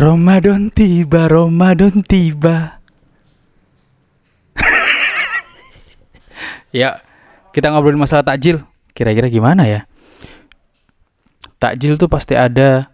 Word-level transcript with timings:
Ramadan 0.00 0.72
tiba, 0.72 1.28
Ramadan 1.28 2.00
tiba. 2.00 2.80
ya, 6.80 7.04
kita 7.52 7.68
ngobrolin 7.68 8.00
masalah 8.00 8.24
takjil. 8.24 8.64
Kira-kira 8.96 9.28
gimana 9.28 9.68
ya? 9.68 9.84
Takjil 11.60 12.00
tuh 12.00 12.08
pasti 12.08 12.32
ada 12.32 12.88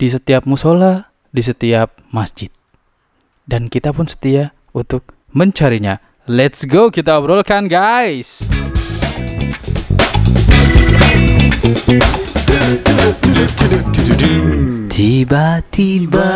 di 0.00 0.08
setiap 0.08 0.48
musola, 0.48 1.12
di 1.28 1.44
setiap 1.44 1.92
masjid. 2.08 2.48
Dan 3.44 3.68
kita 3.68 3.92
pun 3.92 4.08
setia 4.08 4.56
untuk 4.72 5.12
mencarinya. 5.36 6.00
Let's 6.24 6.64
go 6.64 6.88
kita 6.88 7.20
obrolkan 7.20 7.68
guys. 7.68 8.40
Tiba-tiba 14.88 16.28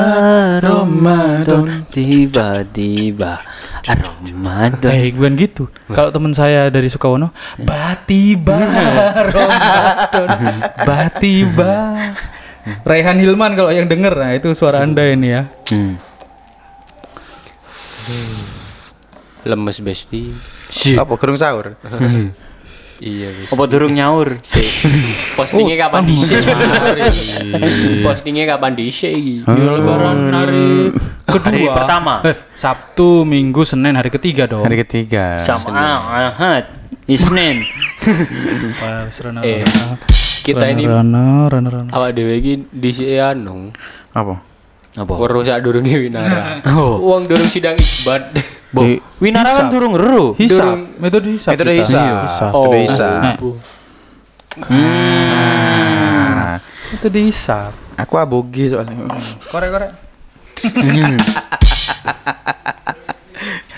Ramadan 0.61 1.89
Tiba-tiba 1.89 3.41
Ramadan 3.81 4.91
Eh, 4.93 5.09
gue 5.11 5.29
gitu. 5.41 5.65
Kalau 5.89 6.13
teman 6.13 6.37
saya 6.37 6.68
dari 6.68 6.93
Sukawono, 6.93 7.32
batiba 7.57 8.61
Ramadan, 9.32 10.29
batiba. 10.85 11.75
Rehan 12.85 13.17
Hilman 13.17 13.57
kalau 13.57 13.73
yang 13.73 13.89
denger, 13.89 14.13
nah 14.13 14.37
itu 14.37 14.53
suara 14.53 14.85
anda 14.85 15.01
ini 15.09 15.32
ya. 15.32 15.49
hmm. 15.73 15.95
lemes 19.40 19.81
besti 19.81 20.37
Apa 21.01 21.17
gerung 21.17 21.40
sahur? 21.40 21.73
Iya 23.00 23.29
besti 23.32 23.50
Apa 23.50 23.64
durung 23.64 23.93
nyaur? 23.93 24.39
Postingnya 25.35 25.77
kapan 25.81 26.03
dhisik 26.07 26.45
postingnya 28.07 28.45
kapan 28.46 28.73
dhisik 28.76 29.11
iki? 29.11 29.36
Ya, 29.43 29.71
lebaran 29.73 30.18
hari 30.31 30.93
kedua. 31.25 31.43
Hari 31.49 31.64
pertama. 31.67 32.14
Eh, 32.23 32.36
Sabtu, 32.55 33.25
Minggu, 33.25 33.65
Senin 33.65 33.97
hari 33.97 34.12
ketiga 34.12 34.45
dong. 34.45 34.62
Hari 34.62 34.84
ketiga. 34.84 35.41
Sama 35.41 35.73
Ahad. 36.31 36.69
Isnin 37.11 37.59
Wah, 38.78 39.11
Eh, 39.43 39.67
kita 40.47 40.71
ini 40.71 40.87
Rono, 40.87 41.51
rono, 41.51 41.69
rono. 41.69 41.91
awak 41.91 42.15
dhewe 42.15 42.39
iki 42.39 42.65
dhisik 42.71 43.19
anu. 43.19 43.75
Apa? 44.15 44.39
Apa? 44.95 45.12
weruh 45.15 45.43
sak 45.43 45.62
durunge 45.62 45.95
winara. 45.97 46.59
Wong 47.06 47.27
durung 47.27 47.47
sidang 47.47 47.78
isbat 47.78 48.31
Bo, 48.71 48.83
Di- 48.83 49.03
Winara 49.19 49.51
kan 49.53 49.67
hisap. 49.67 49.73
durung 49.73 49.95
reru 49.95 50.39
Hisap, 50.39 50.77
metode 50.97 51.35
hisap. 51.35 51.53
Itu 51.53 51.61
udah 51.61 51.75
kita. 51.75 51.83
hisap. 51.83 52.15
Hisap. 52.23 52.51
Itu 52.51 52.59
udah 52.63 52.81
hisap. 52.81 53.21
Nah, 53.21 53.35
Nah, 54.71 56.57
itu 56.91 57.07
dihisap. 57.07 57.71
aku 57.97 58.15
abogi 58.15 58.67
soalnya. 58.67 58.95
Korek-korek. 59.47 59.91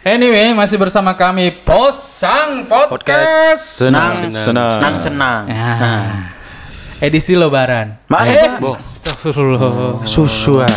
Anyway, 0.02 0.50
masih 0.50 0.74
bersama 0.76 1.14
kami 1.14 1.54
Posang 1.62 2.66
Podcast. 2.66 3.62
Senang, 3.78 4.10
Senang. 4.18 4.42
senang. 4.42 4.70
Senang-senang 4.74 5.40
Nah, 5.46 6.34
edisi 7.02 7.34
lebaran. 7.34 7.98
Maaf, 8.06 8.62
Bo, 8.62 8.78
Astagfirullah. 8.78 10.06
susu 10.06 10.62
ah. 10.62 10.70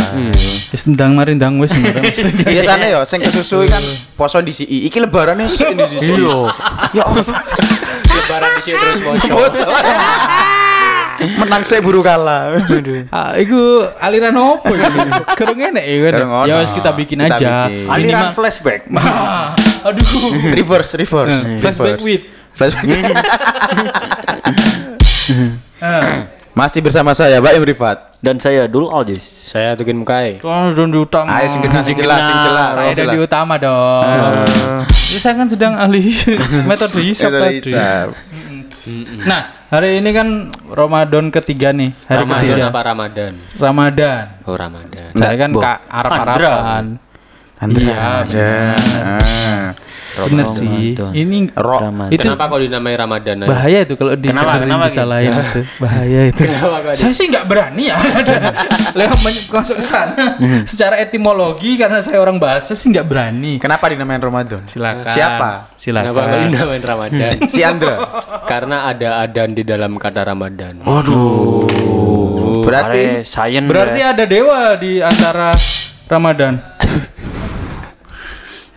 Wis 0.73 0.83
ndang 0.89 1.13
mari 1.13 1.37
ndang 1.37 1.61
wis 1.61 1.69
ndang. 1.77 2.01
Biasanya 2.41 2.87
ya 2.89 2.99
sing 3.05 3.21
kesusu 3.21 3.61
kan 3.69 3.83
poso 4.17 4.41
di 4.41 4.49
CI. 4.49 4.89
Iki 4.89 5.05
lebarane 5.05 5.45
sik 5.45 5.77
di 5.77 5.85
CI. 6.01 6.17
Ya 6.97 7.05
apa? 7.05 7.21
lebaran 8.09 8.49
dhisik 8.57 8.73
terus 8.73 8.99
moco 9.05 9.27
Poso. 9.37 9.69
Menang 11.15 11.63
saya 11.63 11.79
buru 11.79 12.01
kalah. 12.03 12.59
Ah, 13.13 13.37
iku 13.39 13.85
aliran 14.01 14.35
opo 14.35 14.73
ya? 14.73 14.89
Kereng 15.37 15.71
enek 15.71 15.85
ya 15.85 15.97
kan. 16.09 16.49
Ya 16.49 16.55
wis 16.59 16.73
kita 16.73 16.91
bikin 16.97 17.21
aja. 17.21 17.69
aliran 17.69 18.33
flashback 18.33 18.89
Ah, 18.97 19.53
Aduh. 19.85 20.03
Reverse, 20.51 20.97
reverse. 20.97 21.45
Flashback 21.61 22.01
reverse. 22.01 22.03
with. 22.03 22.23
Flashback. 22.57 23.13
Ah. 25.79 26.31
Masih 26.55 26.79
bersama 26.79 27.11
saya, 27.11 27.43
Mbak 27.43 27.53
Imrifat. 27.59 27.97
Dan 28.23 28.39
saya 28.39 28.65
Dul 28.65 28.89
Aljis 28.89 29.21
saya 29.21 29.77
tukin 29.77 30.01
mukai 30.01 30.41
Kalau 30.41 30.73
don 30.73 30.89
di 30.89 30.97
utama. 30.97 31.29
Ayo 31.29 31.45
sing 31.45 31.61
jelas, 31.61 31.85
sing 31.85 31.93
jelas. 31.93 32.69
Saya 32.73 32.89
ada 32.89 33.05
di 33.13 33.19
utama 33.21 33.53
dong. 33.61 34.01
Ya, 34.89 35.19
saya 35.21 35.37
kan 35.37 35.45
sedang 35.45 35.77
ahli 35.77 36.09
metode 36.69 36.97
hisap 37.05 37.29
Metode 37.29 37.61
tadi. 37.61 37.71
Nah, 39.21 39.41
hari 39.69 40.01
ini 40.01 40.09
kan 40.09 40.27
Ramadan 40.65 41.29
ketiga 41.29 41.69
nih. 41.69 41.93
Hari 42.05 42.17
Ramadan 42.17 42.41
ketiga. 42.49 42.65
apa 42.65 42.79
Ramadan 42.81 43.31
Ramadan. 43.57 44.23
oh 44.45 44.55
Ramadan 44.57 45.09
Saya 45.13 45.35
kan 45.37 45.49
Bo. 45.53 45.61
kak 45.61 45.77
Arab-Araban. 45.85 46.85
Andra, 47.55 47.85
Iya, 48.27 48.75
Bener 50.27 50.47
sih. 50.49 50.67
Ramadan. 50.93 51.11
Ini 51.13 51.37
Ro- 51.53 51.81
Ramadan. 51.81 52.11
itu 52.11 52.21
kenapa 52.21 52.43
kok 52.47 52.59
dinamai 52.59 52.93
Ramadan 52.93 53.35
aja? 53.37 53.47
bahaya 53.47 53.79
itu 53.81 53.93
kalau 53.93 54.13
di 54.13 54.27
Kenapa? 54.27 54.51
Kenapa, 54.57 54.85
disalahin 54.87 55.31
itu. 55.33 55.61
Bahaya 55.83 56.21
itu. 56.25 56.41
Kenapa 56.41 56.77
kok 56.81 56.93
saya 56.95 57.13
sih 57.13 57.25
nggak 57.27 57.45
berani 57.45 57.83
ya 57.85 57.97
lewat 58.99 59.19
masuk 59.51 59.75
ke 59.75 59.83
sana. 59.83 60.25
Secara 60.63 60.95
etimologi 60.97 61.75
karena 61.75 61.99
saya 61.99 62.17
orang 62.17 62.37
bahasa 62.37 62.73
sih 62.73 62.87
nggak 62.87 63.05
berani. 63.05 63.57
Kenapa 63.57 63.87
dinamain 63.87 64.19
Ramadan? 64.19 64.61
Silakan. 64.65 65.07
Siapa? 65.07 65.51
Silakan. 65.75 66.05
kenapa 66.07 66.21
kok 66.23 66.39
dinamain 66.43 66.83
Ramadan 66.83 67.33
Si 67.53 67.61
Andra. 67.61 67.95
karena 68.43 68.77
ada 68.87 69.09
adan 69.21 69.49
di 69.51 69.61
dalam 69.61 69.95
kata 69.95 70.25
Ramadan 70.25 70.81
Waduh. 70.81 71.69
Berarti 72.61 73.21
sayen 73.21 73.65
Berarti 73.65 74.01
ada 74.01 74.23
dewa 74.23 74.73
di 74.75 74.97
antara 74.97 75.53
Ramadan. 76.05 76.57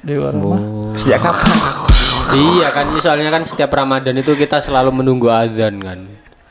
dewa 0.01 0.29
Ramadan. 0.29 0.78
Sejak 0.99 1.23
kapan? 1.23 1.47
iya 2.31 2.69
kan 2.69 2.91
soalnya 2.99 3.31
kan 3.31 3.41
setiap 3.41 3.71
Ramadan 3.71 4.13
itu 4.15 4.35
kita 4.35 4.59
selalu 4.59 4.91
menunggu 4.93 5.29
adzan 5.29 5.79
kan 5.79 6.01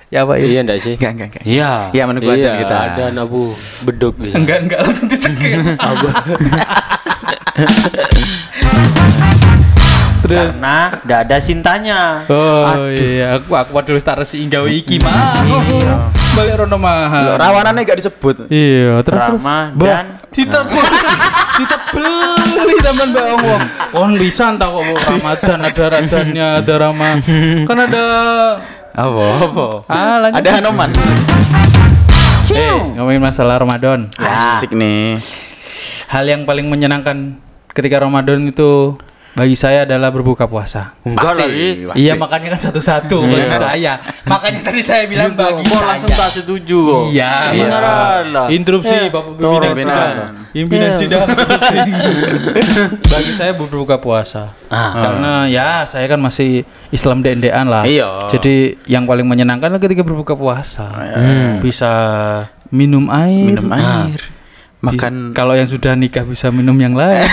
Ya 0.08 0.24
Pak. 0.24 0.40
iya 0.40 0.64
enggak 0.64 0.80
sih 0.80 0.96
Enggak, 0.96 1.12
enggak, 1.12 1.28
enggak. 1.30 1.44
Iya 1.44 1.72
Iya, 1.92 2.04
menunggu 2.08 2.32
iya, 2.32 2.36
adzan 2.40 2.56
kita. 2.58 2.76
adzan 2.88 3.14
abu 3.20 3.52
beduk 3.84 4.16
bisa 4.16 4.34
Enggak 4.34 4.58
enggak 4.64 4.80
langsung 4.82 5.06
disekir. 5.06 5.60
Terus 10.18 10.56
Karena 10.56 10.78
ndak 11.04 11.20
ada 11.24 11.38
sintanya 11.38 12.00
Oh 12.28 12.88
iya, 12.90 13.38
aku 13.38 13.54
aku 13.54 13.72
waduh 13.74 14.00
tak 14.00 14.24
resi 14.24 14.48
gawe 14.48 14.66
iki 14.66 14.98
mah. 14.98 16.17
Rono 16.68 16.78
mah. 16.84 17.08
Loh, 17.24 17.36
Rawanannya 17.40 17.82
enggak 17.88 18.00
disebut. 18.04 18.36
Iya, 18.52 19.00
terus 19.08 19.22
terus. 19.24 19.40
Ramadan 19.40 20.06
Ditebel, 20.28 20.84
ditebeli 21.58 22.76
teman 22.84 23.08
bang 23.16 23.40
wong. 23.42 23.62
Kon 23.90 24.12
bisa 24.20 24.54
entah 24.54 24.70
kok 24.70 24.84
Ramadan 25.08 25.60
ada 25.64 25.84
radannya, 25.98 26.48
ada 26.62 26.74
Rama. 26.78 27.10
Kan 27.66 27.78
ada 27.90 28.06
Apa? 28.98 29.26
Apa? 29.46 29.68
ah 29.88 30.16
lanjut. 30.22 30.38
Ada 30.42 30.50
Hanoman. 30.60 30.90
Eh, 32.48 32.80
ngomongin 32.98 33.22
masalah 33.24 33.62
Ramadan. 33.62 34.12
Asik 34.18 34.76
nih. 34.76 35.18
Hal 36.08 36.24
yang 36.28 36.46
paling 36.48 36.68
menyenangkan 36.70 37.36
ketika 37.76 38.02
Ramadan 38.02 38.48
itu 38.48 38.96
bagi 39.38 39.54
saya 39.54 39.86
adalah 39.86 40.10
berbuka 40.10 40.50
puasa. 40.50 40.98
Enggak 41.06 41.38
Pasti, 41.38 41.42
lagi 41.46 41.68
pasti. 41.86 42.02
Iya 42.02 42.14
makanya 42.18 42.48
kan 42.58 42.62
satu-satu 42.66 43.18
bagi 43.22 43.54
saya. 43.54 43.94
Makanya 44.26 44.60
tadi 44.66 44.82
saya 44.82 45.06
bilang 45.06 45.38
bagi 45.38 45.62
saya. 45.64 45.86
langsung 45.86 46.10
tak 46.10 46.30
setuju 46.34 46.78
kok 46.82 47.04
Iya, 47.14 47.34
Beneran 47.54 48.26
lah 48.34 48.48
Interupsi 48.50 48.90
Eh, 48.90 49.14
Bapak. 49.14 49.38
Pimpinan. 49.38 49.78
Sidang. 49.78 50.34
Pimpinan 50.50 50.90
Iya. 50.90 50.98
Sidang. 50.98 51.28
Bagi 53.14 53.32
saya 53.32 53.54
berbuka 53.54 54.02
puasa. 54.02 54.58
Ah. 54.68 54.92
Karena 54.98 55.32
ya 55.46 55.86
saya 55.86 56.10
kan 56.10 56.18
masih 56.18 56.66
Islam 56.90 57.22
dendean 57.22 57.70
lah. 57.70 57.86
Iya. 57.86 58.34
Jadi 58.34 58.74
yang 58.90 59.06
paling 59.06 59.30
menyenangkan 59.30 59.70
ketika 59.78 60.02
berbuka 60.02 60.34
puasa. 60.34 60.90
Bisa 61.62 61.92
minum 62.74 63.06
air. 63.08 63.46
Minum 63.46 63.70
air. 63.70 64.18
Makan 64.78 65.34
Kalau 65.34 65.58
yang 65.58 65.66
sudah 65.66 65.98
nikah 65.98 66.22
bisa 66.22 66.54
minum 66.54 66.78
yang 66.78 66.94
lain. 66.94 67.26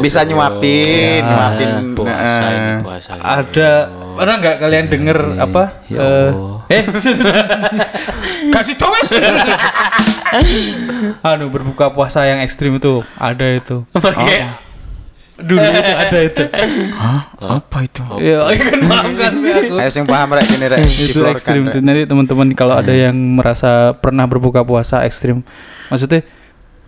Bisa 0.00 0.24
nyuapin, 0.24 1.20
nyuapin. 1.20 1.68
puasa 1.92 2.42
Nah. 2.42 2.54
ini 2.54 2.72
puasa 2.80 3.10
ini. 3.12 3.22
Ada 3.24 3.70
pernah 4.16 4.34
nggak 4.40 4.56
kalian 4.56 4.86
denger 4.88 5.18
apa? 5.38 5.62
eh, 5.92 6.30
eh, 6.72 6.84
kasih 8.54 8.74
tahu 8.80 8.92
anu 11.22 11.46
berbuka 11.54 11.92
puasa 11.92 12.24
yang 12.24 12.40
ekstrim 12.40 12.80
itu 12.80 13.04
ada 13.20 13.46
itu. 13.52 13.84
Dulu 15.38 15.62
itu 15.62 15.92
ada 15.94 16.18
itu. 16.18 16.42
Hah? 16.98 17.22
Apa 17.38 17.86
itu? 17.86 18.02
Ya, 18.18 18.42
kan 18.58 18.80
paham 18.90 19.10
kan. 19.14 19.32
Ayo 19.78 19.90
sing 19.94 20.02
paham 20.02 20.34
rek 20.34 20.44
gini 20.50 20.66
rek. 20.66 20.82
itu 20.82 21.20
ekstrim 21.30 21.70
itu 21.70 21.78
nanti 21.78 22.02
teman-teman 22.10 22.50
kalau 22.58 22.74
ada 22.74 22.90
yang 22.90 23.14
merasa 23.14 23.94
pernah 23.94 24.26
berbuka 24.26 24.66
puasa 24.66 25.06
ekstrim 25.06 25.46
maksudnya 25.88 26.26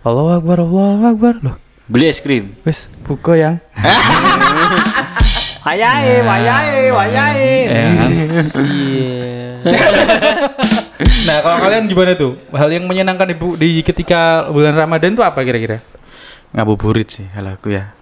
Allahu 0.03 0.29
Akbar 0.35 0.57
Allahu 0.61 1.03
Akbar 1.07 1.33
loh 1.41 1.55
Beli 1.87 2.07
es 2.11 2.19
krim 2.19 2.55
wes 2.67 2.87
buka 3.07 3.39
yang 3.39 3.55
Wayahe, 5.61 6.25
wayahe, 6.25 6.89
wayahe 6.89 7.53
ya 7.69 7.85
kan? 7.85 8.01
nah, 11.29 11.37
kalau 11.45 11.57
kalian 11.61 11.85
gimana 11.85 12.17
tuh? 12.17 12.33
Hal 12.49 12.65
yang 12.73 12.89
menyenangkan 12.89 13.29
ibu 13.29 13.53
di 13.53 13.85
ketika 13.85 14.49
bulan 14.49 14.73
Ramadan 14.73 15.13
tuh 15.13 15.21
apa 15.21 15.45
kira-kira? 15.45 15.77
Ngabuburit 16.57 17.13
sih 17.13 17.29
kalau 17.29 17.53
aku 17.53 17.77
ya. 17.77 17.93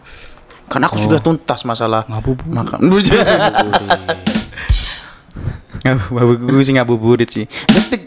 Karena 0.69 0.86
aku 0.86 0.98
sudah 1.01 1.19
tuntas 1.19 1.66
masalah 1.66 2.06
Ngabuburit. 2.06 2.54
makan. 2.54 2.77
Ngabuburit 5.83 6.66
sih 6.66 6.74
ngabuburit 6.75 7.30
sih. 7.30 7.45
Detik 7.68 8.01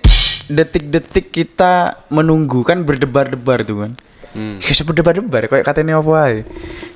detik-detik 0.47 1.27
kita 1.33 2.05
menunggu 2.13 2.63
kan 2.63 2.85
berdebar-debar 2.85 3.65
tuh 3.65 3.87
kan. 3.87 3.93
Hmm. 4.33 4.57
Kayak 4.65 4.85
berdebar-debar 4.89 5.43
kayak 5.49 5.65
katanya 5.65 6.01
apa 6.01 6.13
ae. 6.25 6.37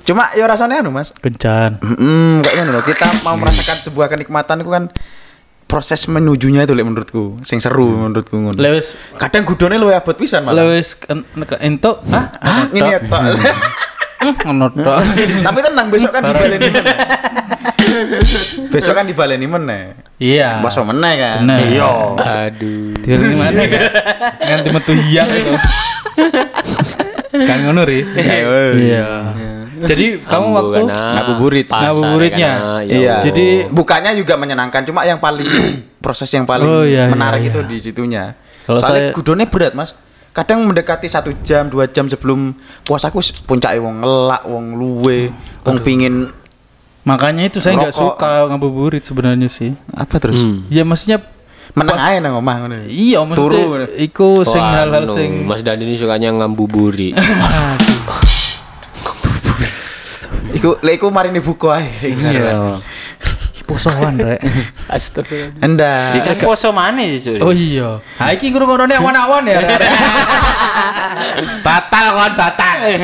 Cuma 0.07 0.31
ya 0.33 0.47
rasanya 0.47 0.81
anu 0.81 0.89
Mas. 0.89 1.11
Kencan. 1.13 1.77
Mm, 1.83 2.41
kayak 2.41 2.55
ngono 2.63 2.71
loh. 2.79 2.83
Kita 2.85 3.05
mau 3.21 3.35
merasakan 3.37 3.77
sebuah 3.83 4.07
kenikmatan 4.09 4.63
itu 4.63 4.71
kan 4.71 4.83
proses 5.67 6.07
menujunya 6.07 6.63
itu 6.63 6.71
lek 6.71 6.87
menurutku 6.87 7.43
sing 7.43 7.59
seru 7.59 7.91
menurutku 8.07 8.39
ngono. 8.39 8.55
Lewis 8.55 8.95
Kadang 9.19 9.43
gudone 9.43 9.75
luwe 9.75 9.93
abot 9.93 10.15
pisan 10.15 10.47
malah. 10.47 10.63
Lewis 10.63 10.95
entuk 11.59 12.01
ah 12.09 12.31
Ah, 12.39 12.65
ini 12.71 12.87
ya 12.87 12.99
tok. 13.03 13.21
Hmm, 14.17 14.33
ngono 14.35 14.65
tok. 14.71 14.97
Tapi 15.47 15.59
tenang 15.61 15.87
besok 15.87 16.09
kan 16.09 16.21
dibaleni 16.23 16.67
meneh. 16.67 16.95
besok 18.69 18.93
kan 18.93 19.05
dibaleni 19.05 19.45
meneh. 19.45 19.83
Iya. 20.17 20.59
Baso 20.59 20.81
meneh 20.81 21.13
kan. 21.15 21.39
Iya. 21.45 21.91
Aduh. 22.49 22.97
Dari 22.97 23.27
mana 23.31 23.61
kan? 23.63 23.81
Nganti 24.39 24.69
metu 24.71 24.93
hiang 24.95 25.29
itu. 25.29 25.53
kan 27.37 27.57
ngono 27.63 27.81
ri. 27.83 28.01
Ayo. 28.03 28.49
Iya. 28.75 29.07
Jadi 29.77 30.05
kamu 30.19 30.47
waktu 30.51 30.79
Ngabuburit. 30.89 31.67
Ngabuburitnya. 31.69 32.51
ya 32.81 32.81
Iya. 32.81 33.13
Allah. 33.13 33.23
Jadi 33.23 33.45
bukanya 33.69 34.11
juga 34.11 34.33
menyenangkan, 34.35 34.81
cuma 34.83 35.05
yang 35.05 35.21
paling 35.21 35.45
proses 36.03 36.29
yang 36.29 36.49
paling 36.49 36.65
Oh, 36.65 36.81
iya, 36.81 37.05
menarik 37.07 37.45
iya, 37.45 37.49
itu 37.49 37.59
iya. 37.61 37.69
di 37.69 37.77
situnya. 37.77 38.23
Kalau 38.65 38.81
Soalnya 38.81 38.99
saya- 38.99 39.13
gudone 39.13 39.45
berat 39.45 39.73
mas. 39.73 39.93
Kadang 40.37 40.69
mendekati 40.69 41.09
satu 41.09 41.33
jam, 41.41 41.65
dua 41.65 41.89
jam 41.89 42.05
sebelum 42.05 42.53
puasaku 42.85 43.25
puncaknya 43.49 43.81
wong 43.81 44.05
ngelak, 44.05 44.45
wong 44.45 44.65
luwe, 44.77 45.33
wong 45.65 45.81
pingin 45.81 46.29
makanya 47.07 47.49
itu 47.49 47.57
saya 47.57 47.73
nggak 47.79 47.95
suka 47.95 48.45
ngabuburit 48.51 49.01
sebenarnya 49.01 49.49
sih. 49.49 49.73
apa 49.97 50.21
terus? 50.21 50.37
Hmm. 50.37 50.69
Ya 50.69 50.85
maksudnya 50.85 51.25
Menang 51.73 51.97
aja 51.97 52.21
nang 52.21 52.37
omah 52.37 52.55
ngono. 52.61 52.85
iya 52.85 53.17
maksudnya 53.25 53.65
Turu. 53.65 53.85
iku 53.97 54.45
sing 54.45 54.61
hal-hal 54.61 55.09
sing 55.09 55.41
Mas 55.45 55.65
Dani 55.65 55.89
ini 55.89 55.97
sukanya 55.97 56.29
ngambuburi. 56.29 57.17
Iku 60.57 60.79
lek 60.81 60.97
iku 60.97 61.13
marini 61.13 61.37
buku 61.37 61.69
ae. 61.69 61.85
Iya. 62.01 62.81
Posoan 63.67 64.15
rek. 64.15 64.39
Astagfirullah. 64.95 65.59
Endah. 65.59 66.15
Ikan 66.15 66.39
poso 66.39 66.71
mana 66.71 67.03
sih 67.03 67.19
Suri? 67.19 67.43
Oh 67.43 67.51
iya. 67.51 67.99
Ha 68.15 68.31
iki 68.31 68.47
ngrungokne 68.47 68.95
awan-awan 68.95 69.43
ya. 69.43 69.59
Batal 71.67 72.05
kon 72.15 72.33
batal. 72.39 72.77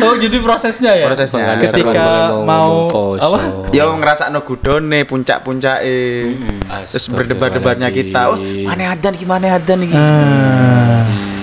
oh 0.00 0.16
jadi 0.16 0.36
prosesnya 0.40 0.96
ya. 0.96 1.12
Prosesnya. 1.12 1.60
Ketika 1.60 1.92
Ngomong-ngomong 1.92 2.48
mau 2.48 2.88
apa? 3.20 3.68
Ya 3.76 3.84
ngerasa 3.84 4.32
no 4.32 4.40
gudone 4.40 5.04
puncak-puncake. 5.04 6.32
Terus 6.88 7.04
berdebar-debarnya 7.12 7.92
kita, 7.92 8.32
oh, 8.32 8.40
mana 8.40 8.96
adan 8.96 9.12
gimana 9.12 9.60
adan 9.60 9.84
iki. 9.84 9.92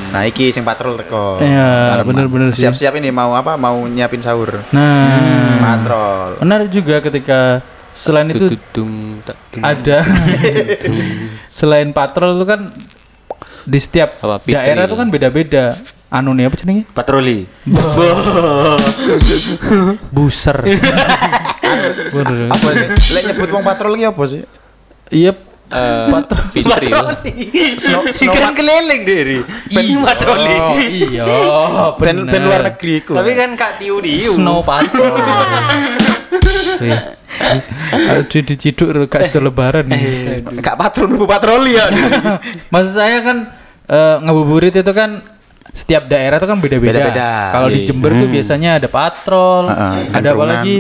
Nah, 0.10 0.26
iki 0.26 0.50
sing 0.50 0.66
patrol 0.66 0.98
teko. 0.98 1.38
Iya, 1.38 2.02
Arep 2.02 2.06
bener-bener 2.10 2.50
sih. 2.52 2.66
Siap-siap 2.66 2.98
ini 2.98 3.14
mau 3.14 3.38
apa? 3.38 3.54
Mau 3.56 3.86
nyiapin 3.86 4.20
sahur. 4.20 4.62
Nah, 4.74 5.62
Patrol. 5.62 6.42
benar 6.42 6.66
juga 6.66 6.98
ketika 7.00 7.62
selain 7.94 8.32
itu 8.32 8.48
ada 9.60 9.98
selain 11.60 11.90
patrol 11.92 12.38
itu 12.38 12.46
kan 12.48 12.62
di 13.66 13.80
setiap 13.82 14.24
Apa, 14.24 14.40
daerah 14.46 14.88
itu 14.88 14.96
kan 14.96 15.08
beda-beda 15.12 15.76
anu 16.10 16.32
nih 16.32 16.48
apa 16.48 16.56
jenenge 16.58 16.84
Patroli. 16.90 17.44
buser. 20.16 20.58
Apa 22.50 22.68
sih? 22.74 22.88
Lek 23.14 23.24
nyebut 23.30 23.50
wong 23.54 23.62
patrol 23.62 23.94
iki 23.94 24.06
apa 24.08 24.24
sih? 24.26 24.42
iya 25.10 25.34
Eh, 25.70 26.10
patrol 26.10 26.46
Pitril. 26.50 26.98
Snow, 27.78 28.02
Ikan 28.10 28.58
keliling 28.58 29.02
diri. 29.06 29.38
iya 29.70 29.98
patroli. 30.02 30.56
iya 30.90 31.24
Ben 31.96 32.26
ben 32.26 32.42
luar 32.42 32.62
negeri 32.66 32.94
iku. 33.00 33.14
Tapi 33.14 33.32
kan 33.34 33.54
kak 33.54 33.78
diu 33.78 34.02
diu. 34.02 34.34
snow 34.34 34.66
patrol 34.66 35.14
sih 36.76 36.90
Aduh 38.10 38.26
diciduk 38.26 38.90
gak 39.06 39.30
sudah 39.30 39.42
lebaran 39.44 39.86
nih 39.86 40.42
Gak 40.58 40.74
patrol 40.74 41.06
nunggu 41.08 41.30
patroli 41.30 41.78
ya. 41.78 41.86
Maksud 42.74 42.94
saya 42.96 43.22
kan 43.22 43.38
eh, 43.86 44.16
ngabuburit 44.20 44.74
itu 44.74 44.90
kan 44.90 45.22
setiap 45.70 46.10
daerah 46.10 46.42
itu 46.42 46.50
kan 46.50 46.58
beda-beda. 46.58 47.54
Kalau 47.54 47.70
di 47.70 47.86
Iya. 47.86 47.94
Jember 47.94 48.12
tuh 48.12 48.26
biasanya 48.28 48.82
ada 48.82 48.90
patrol, 48.90 49.70
Heeh, 49.70 50.18
ada 50.18 50.28
apa 50.34 50.46
lagi? 50.50 50.78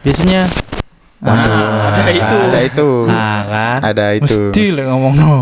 Biasanya 0.00 0.48
Ah, 1.22 1.94
ada 1.94 2.10
itu. 2.10 2.36
Ada 2.42 2.60
itu. 2.60 2.88
Nah, 3.06 3.38
kan. 3.46 3.78
Ada 3.80 4.04
itu. 4.14 4.38
Mesti 4.50 4.64
lah 4.70 4.84
ngomong 4.90 5.12
no. 5.14 5.32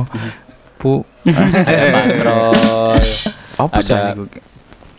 Bu. 0.76 1.00
Patrol. 1.94 2.96
Apa 3.56 3.78
sih 3.80 3.92
Ada 3.92 4.12
niku? 4.14 4.24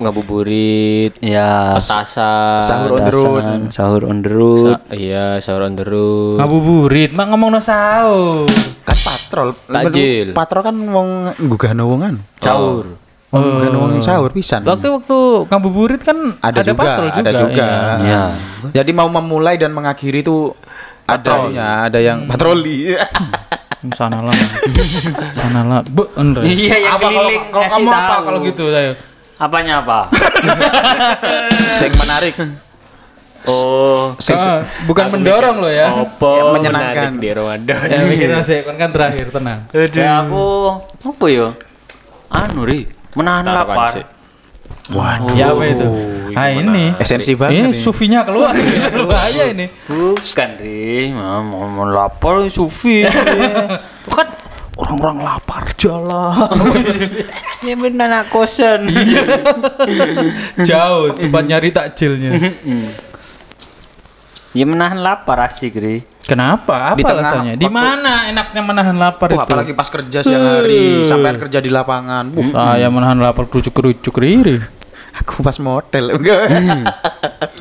ngabuburit, 0.01 1.13
Ya. 1.21 1.77
petasan, 1.77 2.57
Sahur 2.57 2.97
on 2.97 3.05
the 3.05 3.13
road. 3.13 3.43
Sahur 3.69 4.01
on 4.03 4.17
the 4.19 4.29
road. 4.29 4.73
Sa- 4.73 4.89
iya, 4.91 5.37
sahur 5.37 5.61
on 5.63 5.77
the 5.77 5.85
road. 5.85 6.41
Ngabuburit, 6.41 7.13
mak 7.13 7.29
ngomong 7.29 7.53
no 7.53 7.61
sahur. 7.61 8.49
Kan 8.81 8.97
patrol. 8.97 9.53
Takjil. 9.61 10.33
Patrol 10.33 10.61
kan 10.63 10.75
wong 10.75 11.09
nggugahno 11.37 11.85
wongan. 11.85 12.15
Sahur. 12.35 12.97
Wong 13.31 13.43
nggugahno 13.47 13.77
wong 13.79 13.93
sahur 14.03 14.27
pisan. 14.29 14.59
Waktu 14.61 14.91
waktu 14.91 15.17
ngabuburit 15.47 16.03
kan 16.03 16.35
ada, 16.43 16.59
juga, 16.61 16.75
patrol 16.75 17.07
juga. 17.09 17.19
ada 17.23 17.31
juga. 17.31 17.67
iya. 18.03 18.03
Ya. 18.03 18.23
Jadi 18.75 18.91
mau 18.91 19.07
memulai 19.07 19.55
dan 19.55 19.71
mengakhiri 19.71 20.19
itu 20.19 20.51
ada 21.07 21.47
ya, 21.47 21.87
ada 21.87 21.99
yang 22.03 22.27
patroli. 22.27 22.91
Sana 23.95 24.19
lah. 24.21 24.35
Sana 25.33 25.61
lah. 25.65 25.79
Bu, 25.81 26.05
Andre. 26.13 26.43
Iya, 26.45 26.75
yang 26.85 26.93
Apa 26.99 27.01
kalau- 27.01 27.23
keliling 27.25 27.43
Kalau 27.49 27.67
kamu 27.71 27.89
apa 27.89 28.15
kalau 28.21 28.39
gitu 28.43 28.63
saya? 28.69 28.91
Apanya 29.41 29.73
apa? 29.81 29.99
Sing 31.81 31.91
menarik. 31.97 32.35
Oh. 33.49 34.13
Sing 34.21 34.37
Ah, 34.37 34.69
bukan 34.85 35.09
mendorong 35.09 35.65
loh 35.65 35.71
ya. 35.73 35.89
Apa? 35.89 36.29
yang 36.37 36.47
menyenangkan. 36.53 37.17
Di 37.17 37.29
Ramadan. 37.33 37.79
Ya 37.89 38.05
mikirnya 38.05 38.45
sih 38.45 38.61
kan 38.61 38.77
kan 38.77 38.89
terakhir 38.93 39.33
tenang. 39.33 39.65
Kayak 39.73 40.29
aku 40.29 40.45
apa 41.01 41.25
ya? 41.25 41.47
Anu 42.29 42.63
ri, 42.63 42.85
menahan 43.13 43.43
Tak 43.43 43.55
lapar. 43.55 43.89
sih. 43.93 44.05
Waduh. 44.91 45.35
ya 45.35 45.51
apa 45.51 45.63
itu? 45.63 45.87
Ah 46.31 46.47
ini. 46.47 46.95
Esensi 46.95 47.35
banget 47.35 47.59
Ini 47.59 47.69
nih. 47.69 47.75
sufinya 47.75 48.23
keluar. 48.23 48.55
Bahaya 49.05 49.51
ini. 49.51 49.67
Bukan 49.85 50.49
ri, 50.57 51.11
mau 51.11 51.43
mau 51.67 51.85
lapar 51.85 52.47
sufi. 52.47 53.03
Kan 54.15 54.27
orang-orang 54.75 55.17
lapar 55.21 55.63
jalan. 55.75 56.49
Ini 57.61 57.77
bener 57.77 58.09
anak 58.09 58.33
kosan. 58.33 58.89
Jauh 60.57 61.13
tempat 61.13 61.43
nyari 61.45 61.69
takjilnya. 61.69 62.31
Ya 64.51 64.67
menahan 64.67 64.99
lapar 64.99 65.47
asik 65.47 65.79
ri. 65.79 66.03
Kenapa? 66.27 66.91
Apa 66.91 66.99
Di 66.99 67.03
tengah 67.07 67.23
alasannya? 67.23 67.53
Di 67.55 67.67
mana 67.71 68.27
enaknya 68.27 68.61
menahan 68.61 68.95
lapar 68.99 69.31
Wah, 69.31 69.43
itu? 69.43 69.47
apalagi 69.47 69.71
pas 69.71 69.87
kerja 69.87 70.19
siang 70.21 70.43
hari, 70.43 71.07
sampai 71.07 71.39
kerja 71.39 71.59
di 71.63 71.71
lapangan. 71.71 72.35
Wuh, 72.35 72.51
Saya 72.51 72.87
menahan 72.91 73.15
lapar 73.19 73.47
kerucuk-kerucuk 73.47 74.15
riri. 74.19 74.59
aku 75.11 75.43
pas 75.43 75.55
model. 75.59 76.17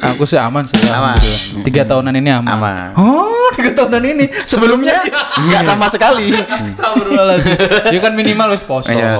Aku 0.00 0.22
sih 0.26 0.38
aman 0.38 0.66
sih. 0.66 0.76
Aman. 0.90 1.18
Tiga 1.66 1.82
tahunan 1.86 2.14
ini 2.14 2.30
aman. 2.30 2.50
Aman. 2.58 2.88
Oh, 2.98 3.48
tiga 3.54 3.74
tahunan 3.74 4.02
ini. 4.06 4.26
Sebelumnya 4.46 5.02
enggak 5.38 5.62
sama 5.66 5.86
sekali. 5.90 6.34
Astagfirullahaladzim. 6.34 7.54
Ya 7.90 8.00
kan 8.02 8.12
minimal 8.14 8.54
wis 8.54 8.62
poso. 8.66 8.90
Iya, 8.90 9.18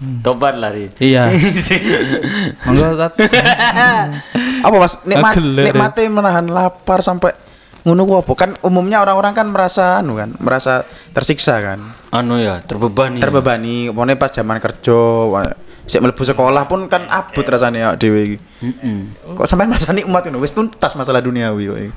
selesai. 0.00 0.24
Tobat 0.24 0.54
lah 0.56 0.72
ri. 0.72 0.88
Iya. 0.96 1.28
Monggo 2.64 2.96
Tat. 2.96 3.12
Apa 4.66 4.76
Mas? 4.80 4.94
Nikmat 5.04 5.34
nikmate 5.38 6.02
menahan 6.08 6.48
lapar 6.48 7.04
sampai 7.04 7.36
ngono 7.80 8.04
ku 8.04 8.14
apa? 8.20 8.32
Kan 8.36 8.50
umumnya 8.60 9.00
orang-orang 9.00 9.32
kan 9.32 9.46
merasa 9.48 10.04
anu 10.04 10.20
kan, 10.20 10.36
merasa 10.36 10.84
tersiksa 11.16 11.64
kan. 11.64 11.96
Anu 12.12 12.36
ya, 12.36 12.60
terbebani. 12.60 13.24
Terbebani, 13.24 13.88
pokoknya 13.88 14.20
pas 14.20 14.28
zaman 14.36 14.60
kerja, 14.60 15.00
sik 15.88 16.04
mlebu 16.04 16.22
sekolah 16.22 16.70
pun 16.70 16.86
kan 16.86 17.08
abot 17.10 17.42
rasanya 17.42 17.90
awake 17.90 17.98
dhewe 18.04 18.20
iki. 18.22 18.38
Kok 19.34 19.48
sampai 19.48 19.66
merasa 19.66 19.90
nikmat 19.90 20.28
ngono? 20.28 20.38
Wis 20.38 20.52
tuntas 20.52 20.92
masalah 20.94 21.24
duniawi 21.24 21.64
kok. 21.66 21.78
iki. 21.80 21.90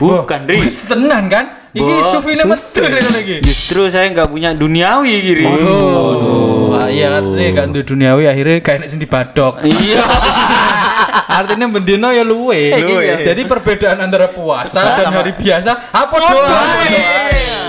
Bukan 0.00 0.40
ri. 0.48 0.56
Wis 0.64 0.88
tenan 0.88 1.28
kan? 1.28 1.65
Iki 1.76 1.94
sufine 2.08 2.42
metu 2.48 2.80
rek 2.80 3.04
lagi. 3.12 3.36
Justru 3.44 3.92
saya 3.92 4.08
nggak 4.08 4.28
punya 4.32 4.56
duniawi 4.56 5.12
gini. 5.20 5.44
Oh, 5.44 6.72
ah, 6.72 6.88
iya 6.88 7.12
kan 7.12 7.36
ini 7.36 7.52
gak 7.52 7.64
untuk 7.72 7.84
duniawi 7.92 8.24
akhirnya 8.24 8.56
kayak 8.64 8.78
nek 8.80 8.88
sing 8.88 9.00
dibadok. 9.00 9.60
Iya. 9.60 10.00
Artinya 11.44 11.68
bendino 11.68 12.08
ya 12.08 12.24
luwe. 12.24 12.72
Luwe. 12.80 13.28
Jadi 13.28 13.42
perbedaan 13.44 14.00
antara 14.00 14.32
puasa 14.32 14.80
dan 14.96 15.12
Sama- 15.12 15.20
hari 15.20 15.32
biasa 15.36 15.92
apa 15.92 16.14
doa? 16.16 16.64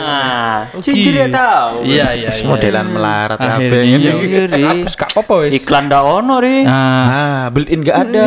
Nah, 0.08 0.72
ya 0.72 1.28
tahu. 1.28 1.84
Iya 1.84 2.08
iya. 2.16 2.30
iya. 2.32 2.48
Modelan 2.48 2.88
melarat 2.88 3.40
kabeh 3.44 3.82
iya. 3.84 4.12
ngene. 4.16 4.56
Iya. 4.56 4.68
Hapus 4.72 4.94
gak 4.96 5.10
apa-apa 5.12 5.34
wis. 5.44 5.52
Iklan 5.60 5.84
ndak 5.92 6.04
ono 6.08 6.36
ri. 6.40 6.58
Nah, 6.64 7.04
Ah, 7.08 7.44
built 7.52 7.68
in 7.68 7.84
gak 7.84 8.08
ada. 8.08 8.24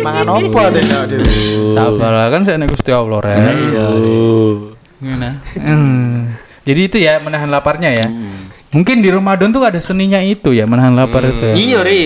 Mangan 0.00 0.24
deh 0.72 0.80
deh. 0.80 1.24
sabar 1.76 2.32
kan 2.32 2.40
saya 2.48 2.56
nek 2.56 2.72
Gusti 2.72 2.88
Allah 2.88 3.20
rek. 3.20 3.36
Iya. 3.36 3.86
Hmm. 5.60 6.32
Jadi 6.64 6.80
itu 6.88 6.96
ya 6.96 7.20
menahan 7.20 7.52
laparnya 7.52 7.90
ya. 7.92 8.08
Mungkin 8.74 9.04
di 9.04 9.08
Ramadan 9.12 9.52
tuh 9.54 9.62
ada 9.62 9.78
seninya 9.78 10.18
itu 10.18 10.50
ya 10.50 10.64
menahan 10.64 10.96
lapar 10.96 11.22
itu. 11.22 11.52
ya. 11.52 11.54
Iya 11.54 11.78
ri. 11.84 12.00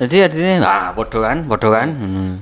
Tadi 0.00 0.16
artinya 0.16 0.54
ah 0.64 0.86
bodoh 0.96 1.20
kan, 1.20 1.44
bodoh 1.44 1.70
kan. 1.70 1.88
Hmm. 1.92 2.32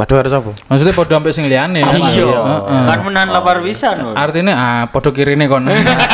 Waduh 0.00 0.16
harus 0.16 0.32
apa? 0.32 0.56
Maksudnya 0.72 0.94
podo 0.96 1.12
sampai 1.12 1.32
sing 1.36 1.44
liyane. 1.44 1.84
Iya. 1.84 2.24
Heeh. 2.24 2.82
Kan 2.88 2.98
menahan 3.04 3.28
lapar 3.28 3.60
bisa 3.60 3.92
no. 4.00 4.16
Artinya 4.16 4.52
ah 4.56 4.82
podo 4.88 5.12
kirine 5.12 5.44
kon. 5.44 5.68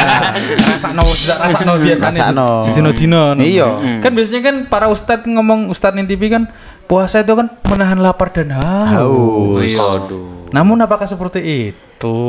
Rasakno 0.74 1.06
rasakno 1.06 1.72
biasane. 1.78 2.18
Rasakno. 2.18 2.66
Dino-dino. 2.66 3.38
Iya. 3.38 4.02
Kan 4.02 4.18
biasanya 4.18 4.42
kan 4.42 4.56
para 4.66 4.90
ustadz 4.90 5.30
ngomong 5.30 5.70
ustadz 5.70 5.94
ning 5.94 6.10
TV 6.10 6.26
kan 6.26 6.50
puasa 6.90 7.22
itu 7.22 7.30
kan 7.38 7.46
menahan 7.70 8.02
lapar 8.02 8.34
dan 8.34 8.58
haus. 8.58 9.62
Waduh. 9.62 10.50
Namun 10.50 10.82
apakah 10.82 11.06
seperti 11.06 11.40
itu? 11.70 11.85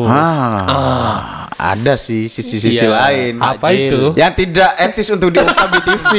Ah, 0.08 1.46
ada 1.52 1.94
sih 1.96 2.26
sisi-sisi 2.26 2.82
Iya. 2.82 2.94
lain. 2.94 3.34
Apa 3.38 3.68
itu? 3.70 4.14
Yang 4.14 4.34
tidak 4.40 4.72
etis 4.78 5.08
untuk 5.10 5.30
diungkap 5.30 5.68
di 5.68 5.80
TV. 5.84 6.12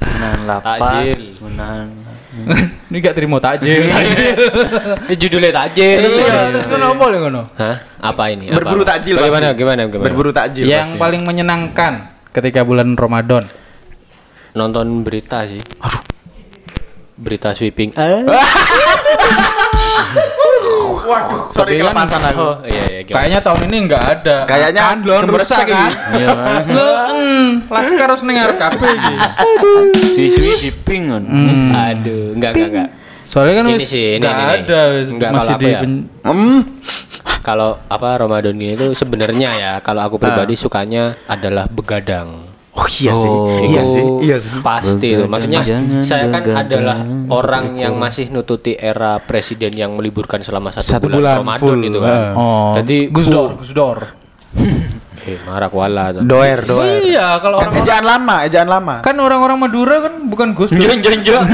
Menahan 0.00 0.40
lapar. 0.46 0.78
Takjil. 0.80 1.20
Menahan. 1.38 1.88
Ini 2.90 2.96
gak 2.98 3.14
terima 3.14 3.38
takjil. 3.38 3.86
Ini 5.06 5.14
judulnya 5.16 5.52
takjil. 5.52 5.98
Iya, 6.02 6.50
terus 6.50 6.66
kenapa 6.66 7.02
lho 7.06 7.18
ngono? 7.20 7.42
Hah? 7.54 7.76
Apa 8.00 8.24
ini? 8.28 8.50
Apa? 8.50 8.58
Berburu 8.58 8.82
takjil 8.82 9.14
Bagaimana? 9.14 9.46
pasti. 9.48 9.58
Gimana? 9.60 9.80
Gimana? 9.86 10.04
Berburu 10.04 10.30
takjil 10.30 10.64
Yang 10.64 10.86
pasti. 10.88 11.00
paling 11.00 11.22
menyenangkan 11.22 11.92
ketika 12.30 12.60
bulan 12.62 12.94
Ramadan. 12.94 13.46
Nonton 14.52 15.02
berita 15.02 15.46
sih. 15.46 15.62
Berita 17.14 17.54
sweeping. 17.54 17.94
Sorry 21.04 21.52
Tapi 21.54 21.72
kan- 21.76 21.82
kelepasan 21.86 22.20
aku. 22.24 22.40
Oh, 22.40 22.54
iya 22.64 22.84
iya. 22.86 23.00
gimana? 23.02 23.16
Kayaknya 23.16 23.40
tahun 23.40 23.60
ini 23.62 23.76
nggak 23.84 24.04
ada. 24.04 24.36
Kayaknya 24.44 24.82
kan 24.82 24.96
belum 25.00 25.20
rusak 25.30 25.64
kan? 25.66 25.90
Iya 26.12 26.28
kan. 26.40 26.62
Hmm, 26.64 27.46
laskar 27.66 28.08
harus 28.08 28.22
dengar 28.22 28.50
kabeh 28.54 28.90
iki. 28.90 29.14
Suwi-suwi 30.10 30.52
di 30.60 30.70
ping 30.78 31.04
kan. 31.08 31.22
Aduh, 31.24 32.32
enggak 32.32 32.50
enggak 32.52 32.68
enggak. 32.70 32.88
Soalnya 33.24 33.54
kan 33.56 33.64
Ini 33.66 33.80
sih, 33.82 34.06
ini, 34.12 34.20
nggak 34.20 34.34
ini, 34.34 34.54
ada 34.62 34.80
wis 34.92 35.08
Nggak, 35.08 35.30
masih 35.32 35.48
kalau 35.48 35.56
di 35.56 35.64
apa 35.64 35.68
ya? 35.70 35.80
pen- 35.80 36.06
Hmm. 36.22 36.58
Kalau 37.40 37.70
apa 37.84 38.08
Ramadan 38.16 38.54
ini 38.54 38.72
itu 38.74 38.86
sebenarnya 38.94 39.50
ya 39.54 39.72
kalau 39.78 40.00
aku 40.02 40.16
pribadi 40.16 40.54
sukanya 40.54 41.16
adalah 41.26 41.64
begadang. 41.66 42.48
Oh 42.74 42.88
iya 42.90 43.12
sih. 43.12 43.30
Oh. 43.30 43.62
Iya 43.62 43.82
sih. 43.84 44.04
Iya 44.20 44.36
sih. 44.36 44.50
Pasti 44.58 45.08
itu. 45.08 45.24
Maksudnya 45.24 45.62
Jangan 45.62 46.02
saya 46.02 46.26
kan 46.26 46.42
adalah 46.42 46.98
orang 47.30 47.78
yang 47.78 47.94
masih 47.94 48.28
nututi 48.28 48.74
era 48.74 49.16
presiden 49.18 49.70
yang 49.72 49.94
meliburkan 49.94 50.42
selama 50.42 50.68
satu, 50.70 50.82
Satu 50.84 51.06
bulan, 51.06 51.38
bulan 51.38 51.38
Ramadan 51.40 51.62
full, 51.62 51.80
itu 51.80 51.98
kan. 51.98 52.10
eh. 52.10 52.30
Oh, 52.34 52.72
Jadi 52.74 52.96
Gus 53.08 53.26
Dor, 53.26 53.50
Gus 53.56 53.70
Dor. 53.70 53.98
Eh, 55.24 55.40
marah 55.40 55.72
kuala. 55.72 56.12
tuh. 56.12 56.20
Doer, 56.20 56.60
doer. 56.60 57.00
Iya, 57.00 57.40
kalau 57.40 57.56
Kan 57.56 57.72
orang 57.72 57.80
ejaan 57.80 58.04
lama, 58.04 58.36
ejaan 58.44 58.68
lama. 58.68 59.00
kan 59.00 59.16
orang-orang 59.16 59.56
Madura 59.56 60.04
kan 60.04 60.20
bukan 60.28 60.52
Gus. 60.52 60.68
Jon 60.68 61.00
jon 61.00 61.18
jon. 61.24 61.44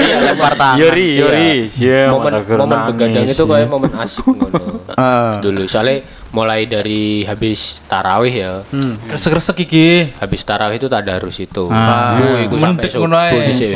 Iya, 0.00 0.16
lempar 0.32 0.54
tangan. 0.56 0.76
Yori 0.80 1.08
yori. 1.20 1.52
Iya. 1.76 2.02
momen 2.12 2.32
momen 2.44 2.78
begadang 2.92 3.26
itu 3.28 3.44
kayak 3.44 3.68
momen 3.68 3.92
asik 3.96 4.26
ngono. 4.26 4.60
Ah. 5.00 5.40
Dulu 5.40 5.64
soalnya 5.64 6.04
mulai 6.34 6.68
dari 6.68 7.24
habis 7.24 7.80
tarawih 7.88 8.34
ya. 8.34 8.52
Kresek-kresek 9.08 9.64
iki. 9.64 10.12
Habis 10.20 10.44
tarawih 10.44 10.76
itu 10.76 10.92
tadarus 10.92 11.40
itu. 11.40 11.72
Ah. 11.72 12.20
Iku 12.44 12.60
sampai 12.60 12.90
subuh 12.90 13.08
sih. 13.54 13.72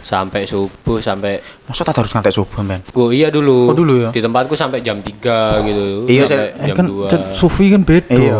Sampai 0.00 0.44
subuh 0.44 0.98
sampai 0.98 1.38
Masa 1.64 1.86
tak 1.86 1.94
harus 1.96 2.10
ngantek 2.10 2.34
subuh, 2.34 2.60
men? 2.60 2.82
Gua 2.90 3.14
iya 3.14 3.30
dulu. 3.30 3.70
Oh, 3.70 3.76
dulu 3.76 4.02
ya? 4.02 4.10
Di 4.10 4.18
tempatku 4.18 4.52
sampai 4.52 4.82
jam 4.82 4.98
3 4.98 5.62
gitu. 5.62 6.02
Iya, 6.04 6.26
sampai 6.26 6.50
Eh, 6.52 6.66
jam 6.66 6.74
kan 6.74 6.84
2. 6.84 7.06
cet- 7.06 7.30
Sufi 7.32 7.70
kan 7.70 7.80
beda. 7.80 8.10
Iya. 8.10 8.38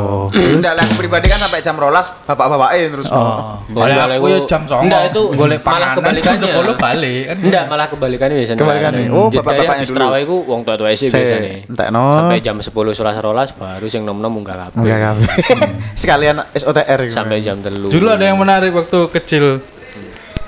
Enggak 0.50 0.74
lah, 0.74 0.84
pribadi 0.92 1.30
kan 1.30 1.38
sampai 1.38 1.60
jam 1.60 1.78
rolas 1.78 2.10
bapak-bapaknya 2.24 2.90
terus. 2.90 3.06
Oh. 3.08 3.54
Boleh, 3.70 3.94
Oleh 3.94 4.18
aku 4.18 4.18
boleh, 4.20 4.34
ya 4.34 4.50
jam 4.50 4.62
09.00. 4.64 4.82
Enggak, 4.82 5.02
itu 5.06 5.22
golek 5.30 5.60
malah 5.62 5.94
panganan 5.94 5.94
jam 6.18 6.34
kebalikannya. 6.34 6.50
10 6.50 6.74
balik 6.76 7.22
kan. 7.22 7.36
Enggak, 7.38 7.64
malah 7.66 7.86
kebalikannya 7.86 8.36
biasanya. 8.36 8.58
Kebalikannya. 8.58 9.04
Oh, 9.08 9.26
bapak-bapaknya 9.28 9.70
habis 9.72 9.88
dulu. 9.88 9.96
tarawih 9.96 10.24
ku 10.26 10.36
wong 10.44 10.60
tua-tua 10.66 10.90
sih 10.92 11.06
Saya 11.06 11.22
biasanya. 11.22 11.50
entekno. 11.70 12.04
Sampai 12.16 12.38
jam 12.40 12.56
10 12.58 12.66
sulas 12.92 13.14
rolas 13.16 13.48
baru 13.52 13.86
sing 13.86 14.02
nom-nom 14.02 14.32
munggah 14.32 14.56
kabeh. 14.60 14.74
Enggak 14.76 14.98
kabeh. 15.00 15.26
Sekalian 16.00 16.36
SOTR 16.50 16.98
gitu. 17.04 17.14
Sampai 17.14 17.38
jam 17.40 17.62
telu. 17.62 17.86
Dulu 17.88 18.06
ada 18.08 18.24
yang 18.24 18.34
menarik 18.34 18.72
waktu 18.72 19.06
kecil. 19.12 19.62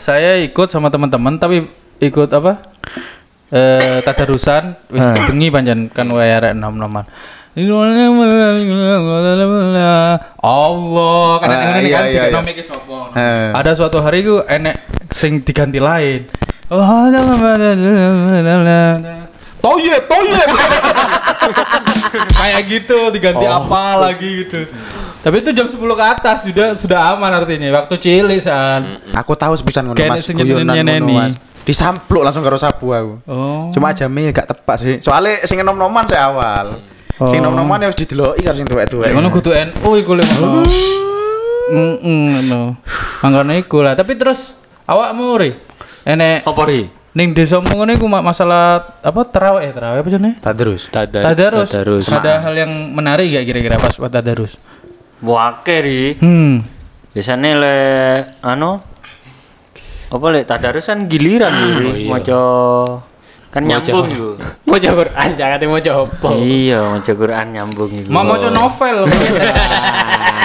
Saya 0.02 0.42
ikut 0.42 0.66
sama 0.66 0.90
teman-teman 0.90 1.38
tapi 1.38 1.62
ikut 2.02 2.26
apa? 2.35 2.59
Eh 3.54 4.02
tadarusan 4.02 4.75
wis 4.90 5.06
bengi 5.30 5.47
panjen 5.54 5.87
kan 5.87 6.11
wae 6.11 6.26
arek 6.26 6.59
nom-noman. 6.59 7.06
Allah 10.42 11.28
kan 11.38 11.49
Ah, 11.52 11.78
ini 11.78 11.92
iya, 11.92 12.00
kan 12.00 12.04
iya, 12.09 12.23
iya. 12.26 12.35
nom 12.35 12.49
iki 12.49 12.64
sapa. 12.64 13.12
Eh. 13.14 13.52
Ada 13.54 13.78
suatu 13.78 14.02
hari 14.02 14.25
ku 14.26 14.40
enek 14.42 14.75
sing 15.14 15.44
diganti 15.44 15.78
lain. 15.78 16.26
Toyib, 19.62 20.02
toyib. 20.11 20.49
Kayak 22.40 22.62
gitu 22.66 22.99
diganti 23.14 23.47
apa 23.47 23.85
lagi 24.00 24.28
gitu. 24.42 24.66
Tapi 25.23 25.38
itu 25.38 25.50
jam 25.52 25.67
10 25.67 25.79
ke 25.79 26.05
atas 26.05 26.43
sudah 26.43 26.75
sudah 26.75 27.14
aman 27.14 27.31
artinya. 27.33 27.71
Waktu 27.73 27.95
cilik 27.95 28.43
san. 28.43 28.99
Aku 29.14 29.33
tahu 29.33 29.55
sepisan 29.55 29.87
ngono 29.87 29.97
Mas. 29.97 30.21
sing 30.21 30.35
Mas. 30.35 31.33
Disampluk 31.62 32.26
langsung 32.26 32.43
karo 32.43 32.59
sapu 32.59 32.91
aku. 32.91 33.23
Oh. 33.25 33.71
Cuma 33.71 33.95
jamnya 33.95 34.35
gak 34.35 34.50
tepat 34.50 34.76
sih. 34.79 34.97
Soalnya 34.99 35.47
sing 35.47 35.62
nom-noman 35.62 36.02
saya 36.02 36.26
awal. 36.26 36.83
Sing 37.23 37.38
Oh. 37.38 37.47
nom-noman 37.47 37.79
ya 37.79 37.87
harus 37.87 37.97
dideloki 37.97 38.43
karo 38.43 38.57
sing 38.57 38.67
tuwek-tuwek. 38.67 39.14
ngono 39.14 39.31
kudu 39.31 39.55
NU 39.55 39.91
iku 39.95 40.12
lho 40.12 40.25
ngono. 40.26 40.61
Heeh 41.71 41.97
ngono. 42.43 42.62
Mangkane 43.23 43.55
iku 43.59 43.79
lah. 43.79 43.95
Tapi 43.95 44.19
terus 44.19 44.59
awakmu 44.85 45.38
ri 45.38 45.55
enek 46.02 46.43
Apa 46.43 46.67
ri? 46.67 46.91
ning 47.12 47.31
desamu 47.31 47.69
ngono 47.69 47.93
iku 47.93 48.11
ma- 48.11 48.25
masalah 48.25 48.99
apa 48.99 49.21
terawih 49.23 49.62
eh 49.62 49.71
terawih 49.71 50.00
apa 50.00 50.09
jenenge? 50.11 50.37
Tak 50.41 50.55
terus. 50.57 50.91
Tadar, 50.91 51.23
Tadarus. 51.31 51.69
tadarus. 51.71 52.05
Ada 52.09 52.43
hal 52.43 52.55
yang 52.57 52.73
menarik 52.91 53.31
gak 53.31 53.45
kira-kira 53.47 53.76
pas 53.76 53.95
buat 53.95 54.11
tadarus? 54.11 54.59
Wake 55.23 55.76
ri. 55.87 56.19
Hmm. 56.19 56.67
Biasanya 57.14 57.49
le 57.57 57.76
anu 58.43 58.83
apa 60.12 60.26
le 60.35 60.43
tadarusan 60.43 61.07
giliran 61.07 61.55
ri. 61.79 62.11
Maca 62.11 62.43
kan 63.52 63.62
nyambung 63.62 64.09
iku. 64.11 64.35
Mau 64.69 64.81
Quran 64.81 65.29
jangan 65.37 65.61
mau 65.69 65.79
coba. 65.79 66.29
Iya, 66.41 66.81
maca 66.97 67.12
Quran 67.12 67.47
nyambung 67.52 67.93
iku. 68.02 68.09
Mau 68.11 68.25
maca 68.26 68.49
novel. 68.50 68.97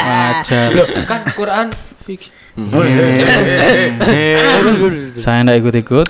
Ajar. 0.08 0.72
Loh, 0.76 0.88
kan 1.08 1.24
Quran 1.34 1.72
fix. 2.04 2.30
Saya 5.24 5.46
ndak 5.46 5.58
ikut-ikut. 5.62 6.08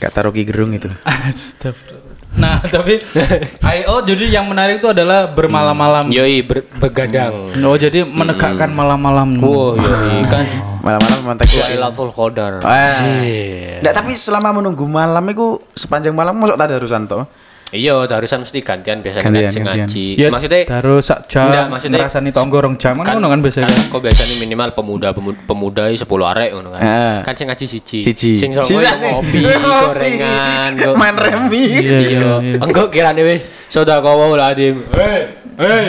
Gak 0.00 0.12
taruh 0.12 0.32
ki 0.32 0.44
gerung 0.48 0.72
itu. 0.76 0.88
Astagfirullah. 1.04 1.99
Nah, 2.40 2.56
tapi 2.74 2.96
IO 3.78 3.94
jadi 4.02 4.40
yang 4.40 4.48
menarik 4.48 4.80
itu 4.80 4.88
adalah 4.88 5.28
bermalam-malam. 5.30 6.08
Yoi 6.08 6.40
ber- 6.40 6.66
begadang. 6.80 7.52
Oh, 7.60 7.76
jadi 7.76 8.02
menegakkan 8.02 8.72
malam-malam. 8.72 9.36
Oh, 9.44 9.76
yoi 9.76 10.24
kan 10.32 10.48
Malam-malam 10.80 11.20
mantek 11.28 11.52
Lailatul 11.52 12.08
Qadar. 12.08 12.64
Eh. 12.64 13.84
Nggak, 13.84 13.92
tapi 13.92 14.16
selama 14.16 14.56
menunggu 14.56 14.88
malam 14.88 15.20
itu 15.28 15.60
sepanjang 15.76 16.16
malam 16.16 16.32
masuk 16.40 16.56
tadarusan 16.56 17.04
toh. 17.04 17.28
Iya, 17.70 18.02
darusan 18.02 18.42
mesti 18.42 18.58
gantian 18.60 18.98
biasanya 18.98 19.24
Gantian, 19.24 19.50
sing 19.50 19.62
gantian. 19.62 19.86
ngaji. 19.86 20.06
Ya, 20.16 20.26
Maksudnya 20.28 20.60
terus 20.66 21.02
sak 21.04 21.20
jam 21.24 21.46
Enggak, 21.46 21.66
maksudnya- 21.70 22.02
ngerasani 22.02 22.30
tonggo 22.30 22.58
rong 22.58 22.74
jam 22.76 22.98
kan 22.98 23.14
ngono 23.14 23.30
kan 23.30 23.38
biasanya. 23.38 23.70
kan 23.70 23.86
kok 23.86 24.02
biasanya 24.02 24.34
minimal 24.38 24.68
pemuda 24.72 25.08
pemuda, 25.10 25.38
pemuda 25.40 25.84
10 25.86 26.02
arek 26.26 26.50
ngono 26.50 26.68
kan. 26.72 26.80
Heeh. 26.80 27.16
Kan 27.22 27.32
sing 27.32 27.46
ngaji 27.46 27.66
siji. 27.66 27.98
Siji. 28.02 28.30
Sing 28.34 28.50
songo 28.50 28.74
ngopi, 29.06 29.38
gorengan, 29.46 30.70
yo. 30.74 30.90
Main 30.94 31.14
remi. 31.14 31.62
Iya, 31.62 31.78
iya, 31.78 31.98
Iya. 32.02 32.30
iya. 32.42 32.58
Engko 32.58 32.82
kirane 32.88 33.22
wis 33.22 33.40
sedekah 33.66 34.02
wae 34.10 34.34
lah 34.34 34.50
adim. 34.50 34.82
Hei, 34.90 35.20
hei. 35.56 35.84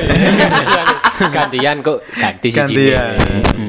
Gantian 1.33 1.81
kok 1.81 1.97
ganti 2.13 2.49
siji. 2.49 2.93
Gantian. 2.93 3.17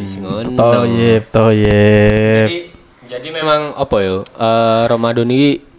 Wis 0.02 0.14
ngono. 0.16 0.52
Toyib, 0.52 1.22
toyib. 1.28 2.44
Jadi 2.44 2.58
jadi 3.08 3.28
memang 3.30 3.72
apa 3.72 3.96
yo? 4.00 4.20
eh, 4.24 4.84
Ramadan 4.86 5.28
ini 5.28 5.71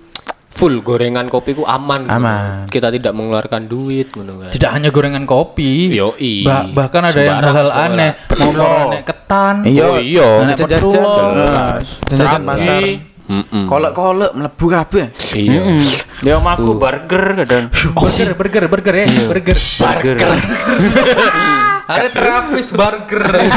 full 0.54 0.80
gorengan 0.80 1.26
kopi 1.28 1.52
ku 1.52 1.66
aman. 1.66 2.06
Aman. 2.08 2.66
Kita 2.68 2.88
tidak 2.88 3.12
mengeluarkan 3.12 3.66
duit 3.66 4.14
ngono 4.14 4.38
kan. 4.40 4.50
Tidak 4.50 4.70
hanya 4.70 4.90
gorengan 4.90 5.26
kopi. 5.26 5.90
Yoi. 5.92 6.46
Bah- 6.46 6.70
bahkan 6.72 7.02
ada 7.04 7.18
yang 7.18 7.42
hal-hal 7.42 7.70
aneh. 7.70 8.12
Mau 8.54 8.88
nek 8.88 9.02
ketan. 9.04 9.56
Iya, 9.64 9.84
Oh, 9.84 9.98
iya. 9.98 10.30
Petualang. 10.48 11.34
Jelas. 11.36 11.88
Jajan 12.08 12.44
pasar. 12.44 12.82
Kolek-kolek 13.66 14.32
mlebu 14.32 14.66
kabeh. 14.70 15.06
Iya. 15.34 15.62
Dia 16.20 16.38
maku 16.38 16.76
burger 16.76 17.24
kadang. 17.36 17.66
Burger, 17.92 18.30
burger, 18.34 18.64
burger 18.68 18.94
ya, 18.94 19.06
burger. 19.26 19.58
Burger. 19.58 20.18
Ada 21.84 22.08
Travis 22.12 22.70
Burger. 22.80 23.24
Beli 23.28 23.50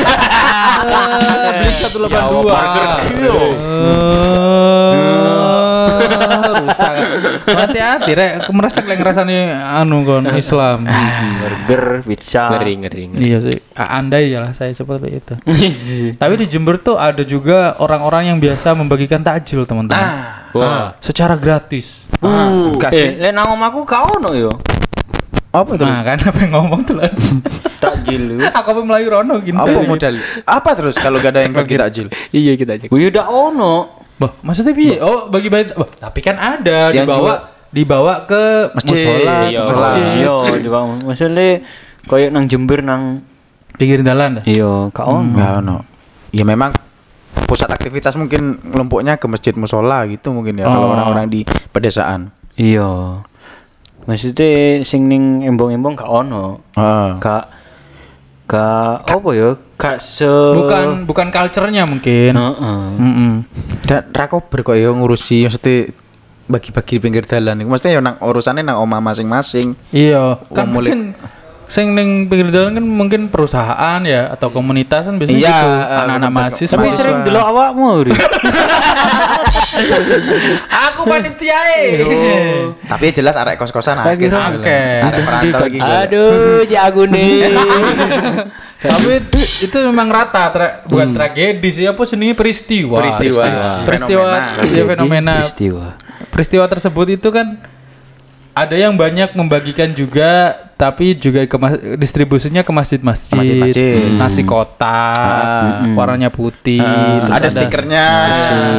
182. 1.71 2.11
Ya, 2.11 2.23
burger. 2.27 2.91
Eh, 6.27 6.53
Rusak. 6.59 6.93
Hati-hati 7.47 8.11
rek, 8.13 8.31
aku 8.39 8.51
merasa 8.51 8.79
kayak 8.81 8.99
ngerasani 8.99 9.37
anu 9.55 10.03
kon 10.03 10.25
Islam. 10.33 10.85
Burger, 11.67 12.03
pizza. 12.03 12.51
Ngeri 12.51 12.73
ngeri. 12.79 13.03
ngeri. 13.09 13.23
Iya 13.23 13.39
sih, 13.41 13.57
A- 13.73 13.97
andai 13.97 14.29
ya 14.29 14.41
lah 14.41 14.53
saya 14.53 14.71
seperti 14.71 15.09
itu. 15.15 15.35
Tapi 16.15 16.35
di 16.37 16.47
Jember 16.47 16.77
tuh 16.77 16.97
ada 16.97 17.23
juga 17.23 17.75
orang-orang 17.79 18.29
yang 18.29 18.39
biasa 18.39 18.73
membagikan 18.73 19.21
takjil 19.21 19.63
teman-teman. 19.63 20.03
Wah. 20.53 20.97
Secara 20.99 21.37
gratis. 21.37 22.09
Enggak 22.19 22.91
Eh, 22.91 22.97
sih. 22.97 23.11
lek 23.19 23.31
nang 23.31 23.51
omahku 23.51 23.85
gak 23.85 24.03
ono 24.17 24.33
yo. 24.33 24.53
Apa 25.49 25.73
itu? 25.73 25.85
Nah 25.85 26.01
kan 26.03 26.21
apa 26.21 26.39
yang 26.39 26.53
ngomong 26.55 26.81
tuh 26.83 26.97
lah. 26.97 27.09
Takjil. 27.83 28.41
Aku 28.57 28.69
apa 28.73 28.81
Melayu 28.83 29.09
Rono 29.11 29.41
gini. 29.41 29.57
Apa 29.57 29.81
modal? 29.83 30.17
Apa 30.43 30.71
terus 30.73 30.97
kalau 30.97 31.17
gak 31.17 31.33
ada 31.33 31.41
yang 31.43 31.53
bagi 31.53 31.77
takjil? 31.77 32.07
Iya 32.29 32.53
kita 32.55 32.77
aja. 32.77 32.87
Wih 32.89 33.09
udah 33.09 33.25
ono. 33.25 33.96
Bah, 34.17 34.33
maksudnya 34.41 34.73
piye? 34.73 34.97
Oh, 34.99 35.29
bagi-bagi. 35.29 35.73
Bah, 35.73 35.89
tapi 35.91 36.21
kan 36.21 36.35
ada 36.35 36.89
Yang 36.89 37.05
dibawa 37.07 37.35
dibawa 37.69 38.15
ke 38.25 38.43
Masjid. 38.73 39.05
musola, 39.05 39.35
Iya. 39.45 39.61
musola. 39.61 39.89
Iya, 39.93 40.35
juga 40.59 40.77
maksudnya 41.03 41.49
koyo 42.05 42.27
nang 42.31 42.45
Jember 42.47 42.81
nang 42.81 43.21
pinggir 43.75 44.01
jalan 44.01 44.41
dah. 44.41 44.45
iya, 44.45 44.89
gak 44.89 45.05
ono. 45.05 45.21
Enggak 45.29 45.53
ono. 45.61 45.77
Ya 46.31 46.43
memang 46.43 46.73
pusat 47.45 47.69
aktivitas 47.69 48.17
mungkin 48.17 48.57
kelompoknya 48.65 49.15
ke 49.15 49.27
masjid 49.27 49.53
musola 49.53 50.03
gitu 50.07 50.33
mungkin 50.33 50.57
ya 50.57 50.65
kalau 50.65 50.89
Oh. 50.89 50.93
orang-orang 50.93 51.29
di 51.29 51.41
pedesaan. 51.69 52.33
Iya. 52.57 53.21
Maksudnya 54.03 54.49
sing 54.81 55.05
ning 55.05 55.45
embong-embong 55.45 55.93
gak 55.95 56.09
ono. 56.09 56.65
Heeh. 56.73 57.11
Gak 57.19 57.45
gak 58.47 59.05
apa 59.05 59.29
ya? 59.35 59.51
Gak 59.77 60.01
se 60.01 60.25
Bukan 60.29 61.05
bukan 61.05 61.29
culture-nya 61.29 61.85
mungkin. 61.85 62.33
Heeh. 62.33 62.85
Mm-mm. 62.97 63.33
Dan 63.85 64.09
rakober 64.11 64.65
kok 64.65 64.75
ya 64.75 64.89
ngurusi 64.89 65.45
maksudnya 65.45 65.93
bagi-bagi 66.47 67.03
pinggir 67.03 67.27
dalan 67.27 67.59
iku 67.59 67.75
mesti 67.75 67.91
ya 67.91 67.99
nang 67.99 68.17
urusannya 68.19 68.63
nang 68.63 68.79
omah 68.79 69.03
masing-masing. 69.03 69.75
Iya, 69.91 70.39
kan 70.51 70.71
mungkin 70.71 71.13
sing 71.67 71.99
ning 71.99 72.31
pinggir 72.31 72.55
jalan 72.55 72.79
kan 72.79 72.87
mungkin 72.87 73.21
perusahaan 73.27 73.99
ya 74.07 74.31
atau 74.31 74.55
komunitas 74.55 75.03
kan 75.03 75.19
biasanya 75.19 75.39
Iya, 75.43 75.59
gitu. 75.59 75.71
eh, 75.75 75.99
Anak-anak 76.07 76.31
mahasiswa. 76.31 76.75
Tapi 76.79 76.89
sering 76.95 77.19
delok 77.27 77.45
awakmu. 77.45 77.91
aku 80.89 81.03
panitia 81.05 81.61
Tapi 82.87 83.05
jelas 83.13 83.37
arek 83.37 83.61
kos-kosan 83.61 83.97
akeh. 83.99 85.01
Arek 85.05 85.21
perantau 85.25 85.67
iki. 85.69 85.79
Aduh, 85.81 86.65
Cik 86.65 86.81
Agung 86.81 87.11
nih. 87.17 87.53
Tapi 88.77 89.09
itu, 89.25 89.41
itu 89.67 89.77
memang 89.89 90.09
rata, 90.13 90.53
tra- 90.53 90.75
bukan 90.85 91.17
tragedi 91.17 91.69
sih, 91.73 91.85
apa 91.89 92.05
seni 92.05 92.37
peristiwa. 92.37 93.01
Peristiwa. 93.01 93.45
Peristiwa, 93.83 94.27
Fenomena. 94.29 94.69
ya, 94.69 94.83
fenomena. 94.85 95.35
Peristiwa. 95.41 95.87
Peristiwa 96.29 96.65
tersebut 96.69 97.07
itu 97.17 97.29
kan 97.33 97.57
ada 98.53 98.77
yang 98.77 98.95
banyak 98.95 99.33
membagikan 99.33 99.97
juga, 99.97 100.61
tapi 100.77 101.17
juga 101.17 101.41
ke 101.43 101.57
distribusinya 101.97 102.61
ke 102.61 102.69
masjid-masjid. 102.69 103.33
masjid-masjid. 103.33 104.13
Nasi 104.13 104.45
kotak, 104.45 105.89
warnanya 105.93 106.29
putih. 106.29 106.79
Ah, 106.79 107.25
terus 107.25 107.35
ada 107.35 107.49
stikernya, 107.51 108.07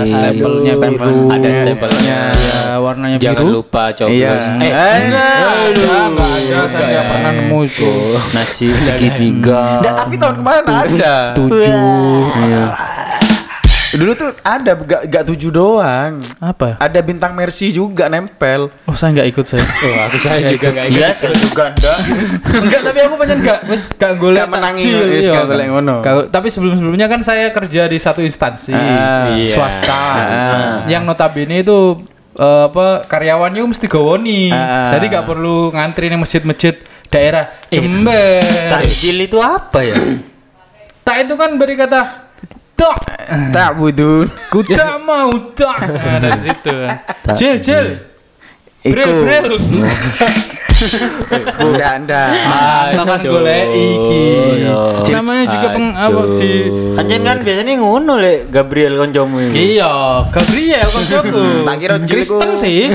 stempelnya 0.06 0.74
Stempel. 0.74 1.10
biru. 1.10 1.27
Ada 1.27 1.50
stempelnya. 1.51 2.20
Ya, 2.32 2.77
warnanya 2.77 3.18
Jangan 3.18 3.44
biru. 3.44 3.54
lupa 3.58 3.84
coblos. 3.92 4.13
Iya. 4.13 4.30
Eh, 4.30 4.70
Eh, 4.70 4.96
Enggak, 5.08 5.34
enggak, 5.74 6.04
enggak 6.08 6.32
ada, 6.38 6.62
saya 6.70 7.01
pernah 7.04 7.32
nemu 7.34 7.60
itu. 7.66 7.92
Nasi 8.32 8.68
segitiga. 8.77 9.63
Enggak, 9.82 9.94
tapi 9.98 10.13
tahun 10.16 10.36
kemarin 10.38 10.63
ada. 10.70 11.15
Tujuh. 11.34 12.21
Iya. 12.38 12.65
Dulu 13.88 14.12
tuh 14.13 14.36
ada 14.41 14.76
gak, 14.76 15.08
gak 15.08 15.23
tujuh 15.23 15.47
doang. 15.47 16.19
Apa? 16.38 16.76
Ada 16.76 17.00
bintang 17.00 17.32
Mercy 17.32 17.71
juga 17.71 18.12
nempel. 18.12 18.67
Oh, 18.84 18.91
saya 18.91 19.15
enggak 19.15 19.28
ikut 19.32 19.45
saya. 19.47 19.63
oh, 19.88 19.95
aku 20.04 20.17
saya 20.19 20.43
juga 20.52 20.76
enggak 20.76 20.88
Iya, 20.91 21.08
juga 21.34 21.63
ndak. 21.71 22.00
Enggak, 22.52 22.82
tapi 22.84 23.00
aku 23.00 23.15
pengen 23.15 23.38
enggak 23.39 23.60
wis 23.65 23.82
gak 23.95 24.13
golek 24.19 24.43
Gak 24.43 24.50
menangi, 24.52 24.84
takjil, 24.84 25.00
wis 25.08 25.23
iya. 25.23 25.34
gak 25.34 25.45
golek 25.47 25.67
ngono. 25.71 25.95
Tapi 26.28 26.47
sebelum-sebelumnya 26.52 27.08
kan 27.08 27.21
saya 27.23 27.47
kerja 27.50 27.88
di 27.88 27.97
satu 27.97 28.19
instansi 28.19 28.76
Ah, 28.76 29.32
iya. 29.32 29.56
swasta 29.56 29.95
Ah. 29.95 30.76
yang 30.86 31.08
notabene 31.08 31.63
itu 31.63 31.95
eh, 32.36 32.63
apa 32.67 33.08
karyawannya 33.08 33.63
mesti 33.63 33.88
gawoni. 33.88 34.52
Ah. 34.52 34.91
Jadi 34.91 35.06
gak 35.10 35.23
perlu 35.23 35.71
ngantri 35.71 36.12
nih 36.12 36.19
masjid-masjid 36.19 36.76
daerah 37.08 37.56
Jember. 37.71 38.43
Takjil 38.43 39.17
itu 39.23 39.39
apa 39.39 39.80
ya? 39.80 39.95
Tak 41.02 41.23
itu 41.23 41.34
kan 41.34 41.56
beri 41.56 41.80
kata 41.80 42.27
tak. 42.78 42.98
Tak 43.52 43.70
budun. 43.76 44.30
Ku 44.54 44.62
tak 44.63 45.02
mau 45.02 45.34
tak. 45.58 45.78
Nah, 45.98 46.18
dari 46.22 46.40
situ. 46.46 46.76
Jil, 47.36 47.56
jil. 47.60 47.88
Bril, 48.88 49.10
Iku. 49.10 49.26
bril. 49.26 49.48
Enggak 51.66 51.92
anda. 52.00 52.24
Makan 52.94 53.20
golek 53.26 53.66
iki. 53.74 54.24
Iya. 54.63 55.02
Namanya 55.18 55.44
juga 55.50 55.68
peng 55.74 55.88
apa 55.98 56.22
di 56.38 56.52
Anjen 56.96 57.22
kan 57.26 57.38
biasanya 57.42 57.74
ngono 57.82 58.13
lek 58.22 58.54
Gabriel 58.54 58.94
koncomu. 58.96 59.42
Iya, 59.52 60.24
Gabriel 60.30 60.88
koncoku. 60.88 61.66
Tak 61.66 61.76
kira 61.82 61.96
Kristen 62.06 62.52
sih. 62.56 62.88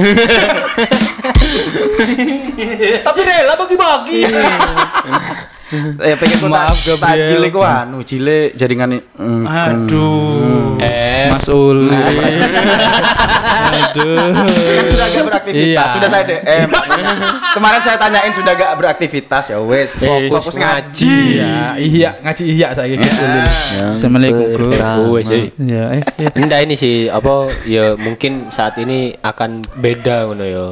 Tapi 3.05 3.21
rela 3.21 3.55
bagi-bagi. 3.59 4.23
Ya 6.11 6.15
pengen 6.17 6.37
ku 6.39 6.47
Maaf, 6.47 6.77
tak 6.77 6.99
takjil 6.99 7.43
iku 7.45 7.61
anu 7.61 8.03
jile 8.03 8.53
jaringan 8.53 9.01
mm, 9.17 9.45
Aduh. 9.45 10.77
Eh, 10.79 11.31
Mas 11.31 11.49
Ul. 11.49 11.89
Aduh. 13.73 14.33
kan 14.37 14.85
sudah 14.87 15.07
gak 15.09 15.25
beraktivitas 15.25 15.87
Iya. 15.89 15.95
sudah 15.95 16.09
saya 16.09 16.25
DM 16.25 16.69
kemarin 17.53 17.81
saya 17.81 17.97
tanyain 17.97 18.33
sudah 18.33 18.53
gak 18.53 18.73
beraktivitas 18.77 19.45
ya 19.49 19.59
wes 19.61 19.93
fokus 19.97 20.57
ngaji 20.57 21.17
Iya, 21.33 21.57
iya 21.79 22.11
ngaji 22.21 22.43
iya 22.45 22.67
saya 22.73 22.89
gitu. 22.89 23.05
Ya. 23.05 23.45
Assalamualaikum, 23.89 24.45
Bro. 24.53 24.69
eh, 24.73 25.09
wes, 25.11 25.29
eh. 25.29 25.49
Iya, 25.57 25.85
eh, 25.93 26.03
iya. 26.19 26.29
Enggak 26.35 26.61
ini 26.65 26.75
sih 26.75 27.09
apa 27.09 27.49
ya 27.65 27.95
mungkin 27.97 28.49
saat 28.49 28.77
ini 28.77 29.13
akan 29.19 29.63
beda 29.77 30.29
ngono 30.29 30.45
yo. 30.45 30.69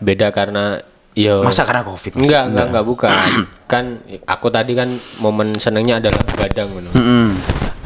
Beda 0.00 0.32
karena 0.32 0.80
yo 1.12 1.42
masa 1.42 1.66
karena 1.66 1.82
covid? 1.82 2.12
Enggak, 2.16 2.42
enggak, 2.48 2.66
enggak 2.70 2.84
bukan. 2.84 3.28
kan 3.72 3.84
aku 4.24 4.46
tadi 4.48 4.72
kan 4.74 4.88
momen 5.18 5.54
senengnya 5.56 5.98
adalah 5.98 6.22
gadang 6.36 6.68
ngono. 6.70 6.90
Mm-mm. 6.92 7.26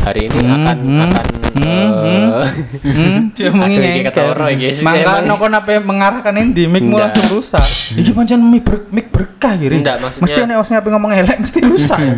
Hari 0.05 0.29
ini 0.29 0.41
akan 0.45 0.77
akan 1.01 1.27
eh, 1.65 2.45
Hmm, 2.85 3.33
dia 3.37 3.49
Aduh, 3.49 3.57
iki 3.57 3.79
mengingin 3.81 4.05
ketoro 4.05 4.47
guys. 4.53 4.79
Mangga 4.85 5.25
no 5.25 5.41
kon 5.41 5.57
ape 5.57 5.81
mengarahkan 5.81 6.35
ini 6.37 6.53
Enggak. 6.61 7.17
langsung 7.17 7.41
rusak. 7.41 7.65
Iki 8.05 8.13
pancen 8.13 8.41
mic, 8.45 8.69
ber, 8.69 8.85
mic 8.93 9.09
berkah 9.09 9.57
gini. 9.57 9.81
Enggak, 9.81 10.05
maksudnya- 10.05 10.45
Mesti 10.45 10.45
nek 10.45 10.77
ape 10.77 10.89
ngomong 10.93 11.11
elek 11.15 11.37
mesti 11.41 11.59
rusak. 11.65 11.99
ya. 11.99 12.15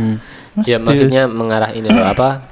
Mesti. 0.57 0.73
ya 0.73 0.77
maksudnya 0.83 1.23
mengarah 1.31 1.71
ini 1.71 1.87
loh 1.87 2.11
apa? 2.11 2.49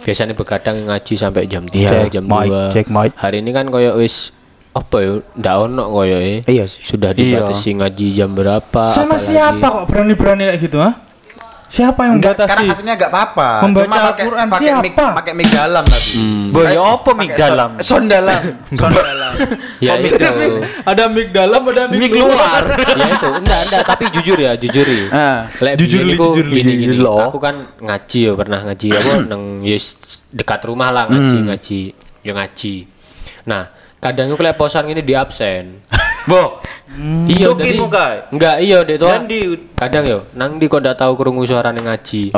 Biasanya 0.00 0.32
begadang 0.32 0.88
ngaji 0.88 1.14
sampai 1.18 1.44
jam 1.44 1.68
3, 1.68 1.74
Iya, 1.74 2.08
jam 2.08 2.24
mic, 2.24 2.48
2. 2.48 2.72
check 2.72 2.86
mic. 2.88 3.12
Hari 3.12 3.44
ini 3.44 3.50
kan 3.52 3.68
koyo 3.68 3.98
wis 4.00 4.32
apa 4.78 4.96
ya? 4.96 5.10
Ndak 5.34 5.54
ono 5.60 5.84
koyo 5.90 6.16
e. 6.16 6.34
iya 6.44 6.64
sih 6.64 6.82
Sudah 6.82 7.10
dibatasi 7.10 7.74
ngaji 7.74 8.06
jam 8.12 8.30
berapa? 8.32 8.82
Sama 8.90 9.14
apalagi- 9.14 9.26
siapa 9.26 9.66
kok 9.66 9.84
berani-berani 9.86 10.42
kayak 10.46 10.60
gitu, 10.60 10.78
ha? 10.78 10.90
Siapa 11.68 12.00
yang 12.00 12.16
Enggak, 12.16 12.40
sekarang 12.40 12.64
membatasi? 12.64 12.80
aslinya 12.80 12.94
enggak 12.96 13.10
apa-apa. 13.12 13.48
Membaca 13.60 13.84
Cuma 13.84 13.96
pakai- 14.00 14.24
Al-Quran, 14.24 14.46
pakai 14.48 14.64
mic, 14.64 14.72
siapa? 14.88 15.06
pakai 15.12 15.32
mic 15.36 15.48
dalam 15.52 15.84
tapi. 15.84 16.12
Boy, 16.48 16.64
ya 16.64 16.80
apa 16.80 17.10
mic 17.12 17.30
dalam? 17.36 17.70
Son, 17.78 18.02
dalam. 18.08 18.40
Son 18.72 18.90
dalam. 18.90 19.32
Ya 19.78 19.94
itu. 19.94 20.16
Ada 20.82 21.04
mic 21.06 21.28
dalam, 21.28 21.60
ada 21.62 21.82
mic, 21.86 21.98
Mic 22.00 22.10
luar. 22.10 22.64
luar. 22.64 22.64
ya 22.72 23.04
itu. 23.06 23.28
Enggak, 23.30 23.60
enggak, 23.62 23.82
tapi 23.84 24.04
jujur 24.10 24.38
ya, 24.40 24.52
jujur 24.56 24.82
ya. 24.82 25.04
Ah. 25.12 25.38
Lek 25.60 25.74
Jujur, 25.76 26.00
biyen 26.00 26.08
Li, 26.08 26.14
iku 26.16 26.24
jujur, 26.32 26.46
gini 26.50 26.72
gini. 26.74 26.96
Loh. 26.96 27.28
Aku 27.28 27.36
kan 27.36 27.54
ngaji 27.78 28.18
ya 28.18 28.32
pernah 28.32 28.60
ngaji 28.64 28.88
apa 28.90 29.12
nang 29.30 29.42
yes 29.60 29.84
dekat 30.30 30.64
rumah 30.64 30.88
lah 30.88 31.04
ngaji 31.06 31.36
ngaji 31.46 31.80
ya 32.24 32.32
ngaji. 32.32 32.74
Nah 33.44 33.62
kadang 33.98 34.30
aku 34.30 34.40
lek 34.40 34.54
posan 34.54 34.86
ini 34.86 35.02
di 35.02 35.12
absen. 35.12 35.82
Bo. 36.30 36.60
Iya 37.24 37.52
Tukin 37.52 37.64
jadi- 37.68 37.80
muka. 37.80 38.06
Enggak 38.28 38.56
iya 38.60 38.78
dek 38.82 38.96
tuh. 38.96 39.08
Di 39.24 39.40
Kadang 39.74 40.04
yo 40.04 40.18
nang 40.34 40.56
di 40.56 40.66
kok 40.66 40.80
ndak 40.80 40.96
tahu 40.96 41.12
krungu 41.14 41.44
suarane 41.44 41.78
ngaji. 41.78 42.32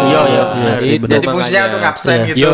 Iya, 0.00 0.20
iya. 0.26 0.44
Nah, 0.50 0.76
sih, 0.76 0.96
itu 0.96 1.06
Jadi 1.06 1.26
fungsinya 1.26 1.62
untuk 1.70 1.80
ngabsen 1.80 2.16
Iya. 2.16 2.28
gitu. 2.28 2.40
Yo, 2.40 2.50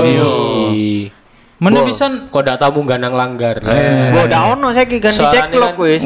Bo. 1.57 1.81
pisan 1.83 2.13
Kok 2.29 2.43
ndak 2.43 2.59
tahu 2.59 2.71
munggah 2.77 2.99
nang 3.01 3.15
langgar. 3.15 3.57
Bo 4.13 4.21
dak 4.25 4.43
ono 4.53 4.69
saiki 4.71 5.01
ganti 5.01 5.25
ceklok 5.25 5.73
kan- 5.73 5.81
wis. 5.81 6.03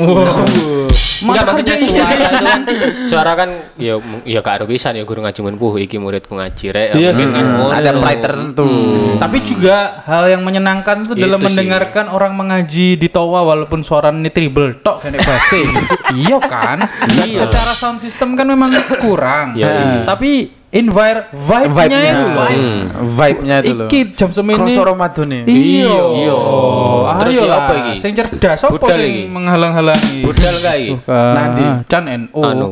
Enggak 1.20 1.42
Masa 1.42 1.52
maksudnya 1.52 1.76
suara 1.76 2.16
kan 2.30 2.60
suara 3.10 3.32
kan 3.34 3.50
ya 3.76 3.94
ya 4.22 4.40
gak 4.40 4.54
ada 4.60 4.64
pisan 4.64 4.92
ya 4.94 5.04
guru 5.04 5.20
ngaji 5.20 5.40
menpuh 5.42 5.72
iki 5.76 5.96
muridku 5.96 6.32
ngaji 6.32 6.66
rek. 6.68 6.88
Ya, 6.90 6.94
Iya 6.96 7.08
mungkin 7.10 7.26
sih. 7.26 7.34
kan 7.34 7.44
ngono. 7.50 7.70
Ada 7.70 7.90
pride 7.92 8.20
tertentu. 8.20 8.68
Tapi 9.16 9.38
juga 9.42 9.76
hal 10.02 10.24
yang 10.28 10.42
menyenangkan 10.42 10.96
itu 11.02 11.14
Itu 11.14 11.22
dalam 11.22 11.38
sih. 11.38 11.46
mendengarkan 11.46 12.06
orang 12.08 12.32
mengaji 12.32 12.86
di 12.94 13.08
toa 13.08 13.40
walaupun 13.42 13.80
suaranya 13.80 14.30
triple 14.30 14.80
tok 14.80 15.02
kayak 15.02 15.20
base. 15.20 15.60
iya 16.20 16.38
kan? 16.38 16.78
Secara 17.10 17.72
sound 17.72 17.98
system 17.98 18.32
kan 18.32 18.46
memang 18.46 18.70
kurang. 18.98 19.54
Iya, 19.54 19.68
iya. 19.68 20.02
Tapi 20.04 20.59
envir 20.70 21.26
vibe-nya 21.28 21.74
Vibe-nya, 21.74 21.98
itu 22.06 22.24
Hmm. 22.30 22.80
vibe-nya 23.10 23.56
itu 23.58 23.74
loh. 23.74 23.88
Iki 23.90 24.00
jam 24.14 24.30
semene. 24.30 24.54
Kroso 24.54 24.82
Ramadan 24.82 25.26
nih. 25.26 25.42
Iya. 25.44 25.98
Iya. 26.14 26.36
Terus 27.18 27.32
Ayo 27.32 27.42
ya 27.42 27.50
lah. 27.50 27.58
apa 27.60 27.72
iki? 27.76 27.94
Sing 27.98 28.12
cerdas 28.14 28.60
apa 28.62 28.70
Budal 28.72 28.96
sing 28.96 29.28
menghalang-halangi? 29.28 30.22
Budal 30.22 30.54
enggak 30.56 30.76
iki? 30.78 30.90
Bukan. 30.96 31.32
Nanti. 31.34 31.62
Can 31.86 32.04
NU. 32.06 32.40
Anu. 32.40 32.68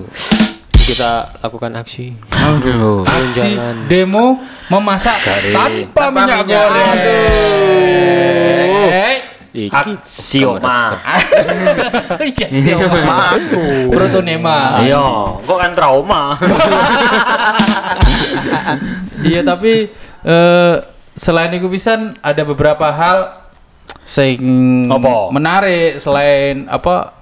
Kita 0.72 1.12
lakukan 1.38 1.74
aksi. 1.74 2.16
Aduh. 2.32 3.02
aksi 3.04 3.50
demo 3.86 4.40
memasak 4.68 5.18
tanpa, 5.52 6.08
minyak 6.08 6.46
minyak. 6.46 6.64
goreng. 8.08 9.18
Iki 9.48 9.72
Aksi 9.72 10.40
oma. 10.44 10.92
Iya, 12.18 12.46
siapa? 12.76 13.38
Protonema. 13.88 14.84
Iya, 14.84 15.06
kok 15.40 15.58
kan 15.58 15.72
trauma. 15.72 16.22
Iya, 19.18 19.40
tapi 19.42 19.90
eh, 20.22 20.74
selain 21.14 21.52
itu 21.54 21.66
pisan 21.66 22.14
ada 22.22 22.42
beberapa 22.46 22.86
hal 22.88 23.34
sing 24.06 24.40
Apa? 24.88 25.28
menarik 25.34 25.98
selain 25.98 26.64
apa? 26.70 27.18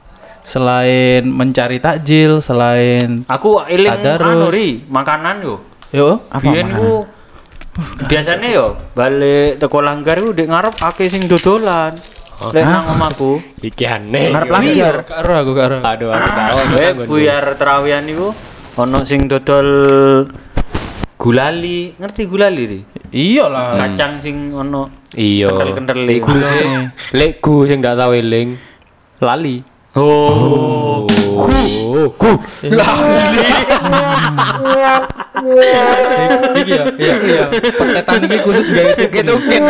Selain 0.47 1.27
mencari 1.27 1.83
takjil, 1.83 2.39
selain 2.39 3.27
Aku 3.27 3.59
eling 3.67 3.91
Tadarus. 3.99 4.31
anu 4.31 4.47
ri, 4.47 4.87
makanan 4.87 5.43
yo. 5.43 5.59
yo 5.91 6.23
Biyen 6.39 6.71
ku 6.71 7.03
biasanya 8.07 8.49
yo 8.49 8.67
balik 8.95 9.59
teko 9.59 9.83
langgar 9.83 10.17
ku 10.17 10.31
dek 10.31 10.47
ngarep 10.47 10.75
akeh 10.79 11.11
sing 11.11 11.27
dodolan. 11.27 11.91
Lek 12.37 12.65
nang 12.69 12.85
omaku. 12.93 13.41
iki 13.65 13.89
aneh. 13.89 14.29
Ngarep 14.29 14.51
langgar. 14.53 14.97
karo 15.09 15.33
aku 15.41 15.53
karo. 15.57 15.77
Aduh, 15.81 16.13
aku 16.13 16.29
tahu. 16.29 16.57
Eh, 16.77 16.93
buyar 17.09 17.45
terawihan 17.57 18.05
niku 18.05 18.37
ono 18.77 18.99
sing 19.09 19.25
dodol 19.25 19.69
gulali, 21.17 21.97
ngerti 21.97 22.23
gulali 22.29 22.63
ri? 22.69 22.81
Iya 23.09 23.49
lah. 23.49 23.73
Kacang 23.73 24.21
sing 24.21 24.53
ono 24.53 25.09
Iya. 25.17 25.49
Lek 25.97 26.21
gu 26.21 26.37
sing 26.45 26.71
lek 27.17 27.33
gu 27.41 27.55
sing 27.65 27.81
ndak 27.81 27.97
tahu 27.97 28.13
eling 28.13 28.61
lali. 29.25 29.76
Oh. 29.97 31.09
Iki 36.57 36.69
ya, 36.69 36.85
iya 37.01 37.15
iya. 37.25 37.45
Persetan 37.49 38.29
iki 38.29 38.39
khusus 38.45 38.67
gawe 38.77 38.93
tukin. 39.09 39.65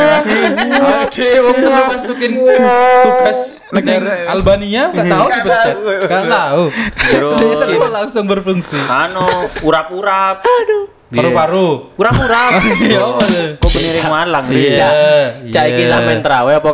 Ade 0.82 1.28
wong 1.46 1.56
pas 1.62 2.02
tukin 2.02 2.30
tugas 2.42 3.40
negara 3.70 4.26
Albania 4.34 4.90
enggak 4.90 5.06
tahu 5.14 5.26
dipecat. 5.30 5.74
Enggak 6.10 6.24
tahu. 6.26 6.62
Terus 7.38 7.86
langsung 7.94 8.24
berfungsi. 8.26 8.82
anu 8.82 9.46
urap-urap. 9.62 10.42
Aduh. 10.42 10.90
Paru-paru. 11.06 11.94
Urap-urap. 12.02 12.50
Iya, 12.82 12.98
apa? 12.98 13.22
Kok 13.62 13.70
beniring 13.70 14.10
malang? 14.10 14.44
Iya. 14.50 14.88
Cak 15.54 15.64
iki 15.70 15.86
iya. 15.86 15.90
sampean 15.94 16.18
trawe 16.18 16.50
apa 16.50 16.70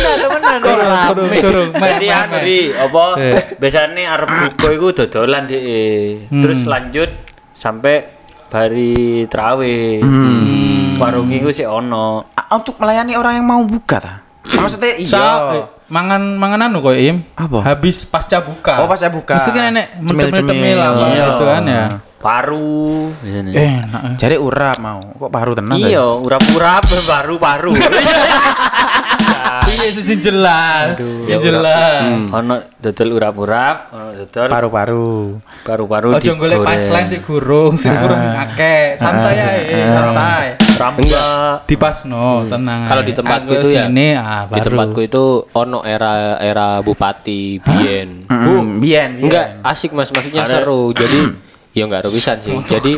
kawinan? 0.00 0.58
Suruh, 1.06 1.28
suruh. 1.36 1.66
Jadi 1.70 2.06
Main, 2.06 2.18
anu 2.18 2.32
main, 2.32 2.42
ri, 2.42 2.60
apa 2.70 3.02
Eh. 3.16 3.32
biasanya 3.56 4.02
arep 4.12 4.28
buka 4.48 4.68
iku 4.70 4.86
dodolan 4.94 5.42
dhek. 5.44 5.62
Terus 6.30 6.60
lanjut 6.64 7.10
sampai 7.52 8.08
bari 8.46 8.94
trawe. 9.26 9.74
Warung 10.96 11.30
iku 11.30 11.48
sih 11.50 11.64
ono. 11.64 12.26
Ah, 12.30 12.52
Untuk 12.52 12.76
melayani 12.76 13.14
orang 13.14 13.34
yang 13.34 13.46
mau 13.46 13.62
buka 13.62 13.96
ta. 13.96 14.14
Maksudnya 14.42 14.96
Sa- 15.04 15.20
iya. 15.52 15.54
eh, 15.54 15.64
mangan 15.86 16.34
mangan 16.34 16.66
anu 16.66 16.80
kok 16.80 16.92
Im 16.92 17.22
Apa? 17.34 17.60
habis 17.62 18.02
pasca 18.02 18.40
buka 18.40 18.82
Oh, 18.82 18.88
pasca 18.88 19.06
buka. 19.06 19.36
mesti 19.36 19.52
kan 19.52 19.68
enek 19.70 20.00
Cemil-cemil. 20.02 20.74
apa 20.74 21.04
Iya. 21.06 21.24
gitu 21.28 21.44
kan 21.44 21.62
ya 21.62 21.84
Paru 22.18 23.12
biasanya. 23.16 23.52
enak 23.52 24.02
Jadi 24.16 24.36
urap 24.36 24.76
mau. 24.76 24.98
Kok 24.98 25.30
paru 25.30 25.52
tenan 25.54 25.76
ta? 25.76 25.86
Iya, 25.86 26.02
urap-urap 26.18 26.82
paru-paru. 26.82 27.72
iya 29.82 29.90
sih 29.92 30.18
jelas 30.20 30.96
Ya, 31.26 31.36
jelas 31.38 32.30
Ono 32.30 32.54
dodol 32.80 33.08
urap-urap, 33.16 33.76
ono 33.92 34.08
dodol 34.24 34.48
Paru-paru. 34.48 35.38
paru-paru 35.62 36.08
Ojo 36.16 36.32
golek 36.36 36.58
punchline 36.64 37.08
sih 37.08 37.20
gurung, 37.22 37.72
sih 37.76 37.92
gurung 37.92 38.18
akeh. 38.18 38.96
Santai 38.96 39.36
ae, 39.36 39.60
santai. 39.92 40.46
Rambak. 40.80 41.68
Dipasno, 41.68 42.48
tenang. 42.48 42.88
Kalau 42.88 43.02
di 43.04 43.12
tempatku 43.12 43.52
itu 43.52 43.68
ya, 43.76 43.84
ah, 44.16 44.48
di 44.48 44.60
tempatku 44.64 45.00
itu 45.04 45.24
ono 45.52 45.84
era 45.84 46.40
era 46.40 46.80
bupati 46.80 47.60
Bien. 47.60 48.24
Hmm, 48.26 48.80
bien, 48.80 48.80
bien. 48.80 49.28
Enggak 49.28 49.46
asik 49.60 49.92
mas, 49.92 50.08
maksudnya 50.08 50.48
seru. 50.48 50.90
Jadi 51.00 51.20
ya 51.76 51.84
enggak 51.84 52.08
rugisan 52.08 52.40
sih. 52.40 52.56
Jadi 52.64 52.96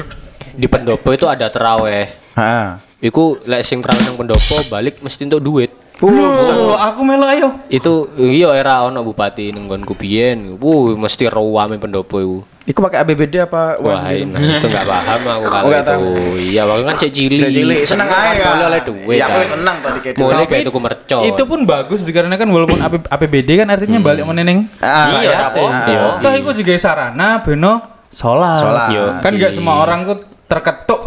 di 0.55 0.67
pendopo 0.71 1.11
itu 1.11 1.27
ada 1.27 1.51
teraweh. 1.51 2.07
Heeh. 2.39 2.67
Iku 3.03 3.43
lek 3.51 3.67
sing 3.67 3.83
teraweh 3.83 4.07
nang 4.07 4.15
pendopo 4.15 4.63
balik 4.71 5.03
mesti 5.03 5.27
untuk 5.27 5.43
duit. 5.43 5.82
Oh, 6.03 6.75
aku 6.75 7.01
melu 7.07 7.27
ayo. 7.31 7.49
Itu 7.71 8.11
iya 8.19 8.51
era 8.53 8.83
ono 8.83 9.01
bupati 9.01 9.55
ning 9.55 9.71
nggonku 9.71 9.95
biyen. 9.95 10.59
Wuh, 10.59 10.99
mesti 10.99 11.31
rame 11.31 11.79
pendopo 11.79 12.19
iku. 12.19 12.39
Iku 12.63 12.79
pakai 12.79 13.03
ABBD 13.03 13.43
apa 13.43 13.75
uang 13.75 13.91
Wah, 13.91 13.99
sendiri? 14.07 14.23
nah, 14.23 14.39
itu 14.39 14.67
enggak 14.71 14.87
paham 14.87 15.21
aku 15.27 15.47
kalau 15.51 15.71
itu. 15.75 15.99
Iya, 16.47 16.63
waktu 16.63 16.83
kan 16.87 16.95
cek 16.95 17.11
cilik. 17.11 17.41
Cek 17.43 17.51
cilik, 17.53 17.81
seneng 17.83 18.07
aja 18.07 18.39
kan? 18.39 18.55
Oleh 18.55 18.67
oleh 18.71 18.81
duit. 18.87 19.17
Iya, 19.19 19.25
aku 19.27 19.35
kan. 19.35 19.49
seneng 19.51 19.77
tadi 19.83 19.99
kayak. 19.99 20.15
Mulai 20.15 20.45
kayak 20.47 20.65
tuku 20.71 20.79
mercon. 20.79 21.23
Itu 21.27 21.43
pun 21.43 21.61
bagus 21.67 22.01
dikarenakan 22.03 22.47
walaupun 22.47 22.79
AP- 22.79 23.11
APBD 23.11 23.51
kan 23.59 23.67
artinya 23.67 23.99
balik 23.99 24.23
meneneng. 24.23 24.71
Ah, 24.79 25.11
Iya, 25.19 25.27
ya. 25.27 25.39
apa? 25.51 25.59
Iya. 25.59 26.01
Toh 26.23 26.33
itu 26.33 26.51
juga 26.63 26.71
sarana 26.79 27.43
beno 27.43 27.83
sholat. 28.15 28.59
Sholat. 28.63 28.89
Yo. 28.95 29.05
Kan 29.19 29.33
nggak 29.35 29.53
semua 29.53 29.83
orang 29.83 30.07
tuh 30.07 30.19
terketuk. 30.47 31.02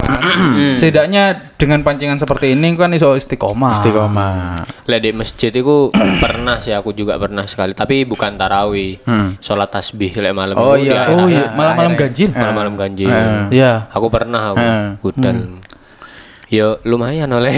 Setidaknya 0.73 1.23
dengan 1.55 1.81
pancingan 1.81 2.15
seperti 2.15 2.51
ini 2.51 2.73
kan 2.73 2.91
iso 2.91 3.11
istiqomah. 3.11 3.73
Istiqomah. 3.73 4.33
Lah 4.65 4.99
di 4.99 5.11
masjid 5.11 5.49
itu 5.49 5.89
pernah 6.23 6.57
sih 6.57 6.71
aku 6.71 6.91
juga 6.91 7.15
pernah 7.15 7.43
sekali, 7.43 7.71
tapi 7.71 8.03
bukan 8.03 8.33
tarawih. 8.33 9.01
Hmm. 9.03 9.35
Sholat 9.37 9.69
tasbih 9.69 10.11
lek 10.13 10.31
malam 10.31 10.55
Oh 10.55 10.73
itu 10.73 10.89
iya. 10.89 11.03
akhir- 11.03 11.15
Oh 11.15 11.27
iya, 11.27 11.45
malam-malam 11.51 11.93
ganjil. 11.95 12.29
malam-malam 12.29 12.73
ganjil. 12.75 13.09
Iya. 13.49 13.87
Aku 13.89 14.07
pernah 14.07 14.51
aku 14.51 14.59
Hmm. 14.59 14.89
budal. 14.99 15.37
Yo 16.45 16.77
lumayan 16.83 17.31
oleh. 17.31 17.53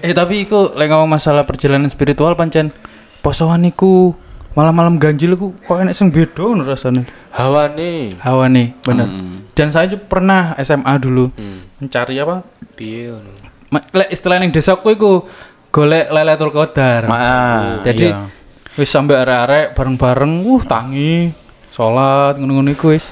Eh 0.00 0.12
tapi 0.12 0.42
iku 0.42 0.72
lek 0.72 0.88
ngomong 0.88 1.12
masalah 1.12 1.44
perjalanan 1.44 1.86
spiritual 1.86 2.32
pancen 2.32 2.72
posoan 3.20 3.62
iku 3.62 4.16
malam-malam 4.52 4.96
ganjil 4.96 5.32
iku 5.32 5.52
kok 5.58 5.78
enek 5.78 5.92
sing 5.92 6.08
beda 6.08 6.40
ngono 6.40 6.62
rasane. 6.62 7.08
Hawa 7.32 7.68
nih. 7.68 8.16
Hawa 8.20 8.46
nih, 8.46 8.76
bener. 8.80 9.08
Dan 9.52 9.68
saya 9.68 9.88
juga 9.88 10.04
pernah 10.06 10.52
SMA 10.58 10.92
dulu 10.96 11.32
Hmm. 11.32 11.64
mencari 11.78 12.16
apa? 12.16 12.44
Piye 12.72 13.10
ngono. 13.10 13.30
Lek 13.72 14.08
istilah 14.10 14.36
ning 14.36 14.50
desaku 14.50 14.92
iku 14.92 15.24
golek 15.68 16.08
Lailatul 16.08 16.52
Qadar. 16.52 17.08
Ah, 17.08 17.80
Jadi 17.80 18.12
iya. 18.12 18.28
wis 18.74 18.88
sampai 18.88 19.16
arek-arek 19.16 19.72
bareng-bareng, 19.72 20.32
uh 20.44 20.62
tangi, 20.62 21.32
sholat 21.68 22.36
ngono-ngono 22.36 22.68
iku 22.70 22.92
wis. 22.92 23.08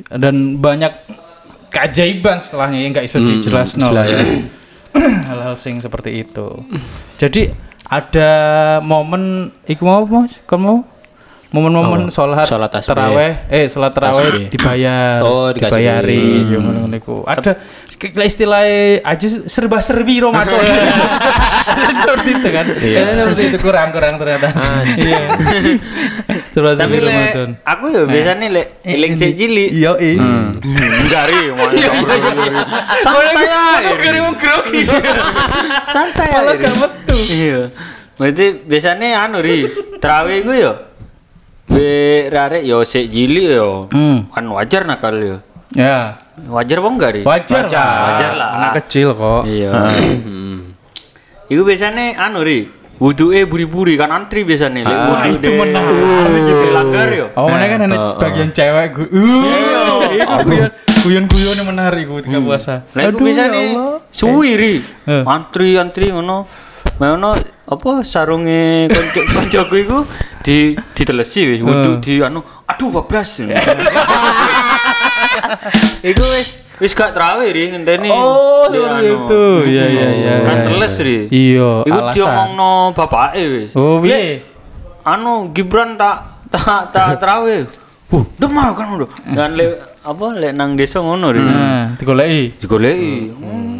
Dan 0.00 0.56
banyak 0.56 0.96
keajaiban 1.68 2.40
setelahnya 2.40 2.78
yang 2.80 2.90
nggak 2.90 3.04
iso 3.04 3.20
dijelasno 3.20 3.92
lah 3.92 4.08
ya. 4.08 4.16
Hal-hal 5.28 5.54
sing 5.54 5.78
seperti 5.78 6.24
itu. 6.24 6.48
Jadi 7.14 7.52
ada 7.90 8.30
momen 8.80 9.50
iku 9.66 9.82
mau 9.82 10.06
Mas? 10.06 10.38
Kon 10.46 10.62
mau? 10.62 10.78
Momen-momen 11.50 12.14
sholat, 12.14 12.46
Sholat 12.46 12.70
tasbih. 12.70 12.94
teraweh, 12.94 13.32
eh 13.50 13.66
sholat 13.66 13.90
teraweh 13.90 14.46
dibayar, 14.46 15.18
Oh, 15.18 15.50
dibayari, 15.50 16.46
duit. 16.46 16.54
yang 16.54 16.62
ngono-ngono 16.62 16.94
iku. 16.94 17.26
Ada 17.26 17.58
kayak 17.98 18.22
istilah 18.22 18.62
aja 19.02 19.26
serba-serbi 19.50 20.22
Ramadan. 20.22 20.46
seperti 22.06 22.30
itu 22.38 22.48
kan. 22.54 22.66
Kayaknya 22.70 23.14
seperti 23.18 23.42
itu 23.50 23.58
kurang-kurang 23.58 24.14
ternyata. 24.14 24.46
Iya. 24.94 25.22
Serba-serbi 26.50 26.82
Tapi 26.82 26.96
lek 26.98 27.14
Ramadan. 27.14 27.50
aku 27.62 27.84
ya 27.88 28.02
biasanya 28.04 28.46
lek 28.50 28.66
eling 28.82 29.12
sik 29.14 29.32
cilik. 29.34 29.70
Iya, 29.70 29.92
iya. 30.02 30.30
Enggak 31.00 31.24
ri, 31.26 31.42
santai 32.98 33.46
ae. 33.46 33.90
Santai 35.94 36.28
Malah 36.32 36.50
ae. 36.50 36.58
gak 36.58 36.74
metu. 36.76 37.16
Iya. 37.16 37.60
Berarti 38.14 38.44
biasanya 38.62 39.06
anu 39.22 39.38
ri, 39.38 39.64
terawih 39.96 40.38
gue 40.42 40.56
yo. 40.58 40.72
Be 41.66 42.26
rare 42.26 42.58
yo 42.60 42.82
sik 42.82 43.06
cilik 43.06 43.46
yo. 43.52 43.86
Hmm. 43.88 44.26
Kan 44.28 44.44
wajar 44.50 44.84
nakal 44.84 45.14
yo. 45.16 45.36
Ya, 45.70 46.18
Wajar 46.50 46.80
apa 46.80 46.88
enggak, 46.88 47.10
Ri? 47.12 47.22
wajar, 47.22 47.62
lah. 47.62 47.94
Wajar 48.02 48.32
lah. 48.34 48.48
Anak 48.58 48.72
kecil 48.82 49.12
kok. 49.12 49.44
Iya. 49.46 49.70
Iku 51.46 51.62
biasanya 51.62 52.16
anu 52.16 52.42
ri, 52.42 52.66
wuduke 53.00 53.40
buri-buri 53.48 53.96
kan 53.96 54.12
antri 54.12 54.44
biasanya. 54.44 54.84
Lek 54.84 54.98
wudu 55.08 55.28
itu 55.40 55.48
menarik 55.56 56.40
gitu. 56.44 56.64
Langgar 56.70 57.08
yo. 57.10 57.26
Oh, 57.34 57.48
mana 57.48 57.64
kan 57.66 57.80
ada 57.88 57.98
bagian 58.20 58.52
cewek 58.52 58.86
gue. 58.92 59.08
Uh, 59.08 60.04
itu 60.14 60.36
guyon 60.44 60.70
guyon-guyon 61.00 61.56
yang 61.56 61.68
menarik 61.72 62.04
gue 62.04 62.20
ketika 62.20 62.38
puasa. 62.44 62.74
Lek 62.92 63.08
iku 63.08 63.16
Aduh, 63.16 63.24
biasanya 63.24 63.56
ya 63.56 63.72
Allah. 63.72 63.98
suwi 64.12 64.50
ri. 64.60 64.74
Eh. 65.08 65.24
Antri 65.24 65.80
antri 65.80 66.12
ngono. 66.12 66.44
Ngono 67.00 67.32
apa 67.70 68.04
sarunge 68.04 68.84
konco 68.92 69.20
koncoku 69.40 69.74
iku 69.80 69.98
di 70.44 70.76
ditelesi 70.92 71.56
wis 71.56 71.60
wudu 71.64 71.96
di 72.04 72.20
anu 72.20 72.44
aduh 72.68 72.92
bablas. 72.92 73.40
Iku 76.00 76.24
wis 76.36 76.60
wis 76.80 76.96
gak 76.96 77.12
trawe 77.12 77.44
ri 77.44 77.76
ngenteni. 77.76 78.08
Oh, 78.08 78.66
di 78.72 78.80
seperti 78.80 79.06
anu. 79.06 79.16
itu. 79.28 79.44
Iya, 79.68 79.84
iya, 79.84 80.08
iya. 80.16 80.32
Kan 80.42 80.56
iya. 80.56 80.66
teles 80.66 80.94
ri. 81.04 81.18
Iya, 81.28 81.70
Iku 81.84 81.98
diomongno 82.16 82.72
bapake 82.96 83.42
wis. 83.46 83.70
Oh, 83.76 84.00
piye? 84.00 84.42
anu 85.04 85.52
Gibran 85.52 86.00
tak 86.00 86.48
tak 86.48 86.90
tak 86.90 87.20
trawe. 87.20 87.56
Huh, 88.10 88.24
demar 88.40 88.74
kan 88.74 88.98
udah. 88.98 89.06
Dan 89.30 89.54
le 89.54 89.78
apa 90.02 90.24
lek 90.34 90.52
nang 90.56 90.74
desa 90.74 90.98
ngono 90.98 91.30
ri. 91.30 91.38
Nah, 91.38 91.94
digoleki. 92.00 92.58
Digoleki. 92.58 93.14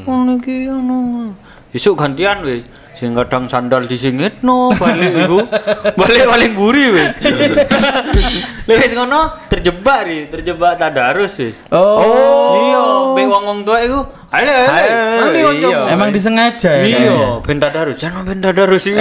Oh, 0.07 0.23
iki 0.37 0.71
anu. 0.71 1.33
Besok 1.73 1.99
gantian 1.99 2.45
wis. 2.47 2.63
Sing 3.01 3.17
kadang 3.17 3.49
sandal 3.49 3.89
disingitno 3.89 4.77
balik 4.77 5.25
iku. 5.25 5.41
balik 6.05 6.29
paling 6.29 6.53
buri 6.53 6.85
wis. 6.93 7.17
Lek 8.69 8.77
wis 8.77 8.93
ngono 8.93 9.41
terjebak 9.49 10.05
ri, 10.05 10.29
terjebak 10.29 10.77
tadarus 10.77 11.41
wis. 11.41 11.65
Oh. 11.73 12.61
Iya, 12.61 12.85
mbek 13.17 13.25
wong-wong 13.25 13.65
tua 13.65 13.81
iku. 13.81 14.05
Ayo, 14.37 14.53
ayo, 14.53 15.49
iya. 15.57 15.97
Emang 15.97 16.13
disengaja 16.13 16.77
ya? 16.77 16.85
Iya, 16.85 17.41
ben 17.41 17.57
tadarus. 17.57 17.97
Jangan 17.97 18.21
ben 18.21 18.45
tadarus 18.45 18.85
iki. 18.85 19.01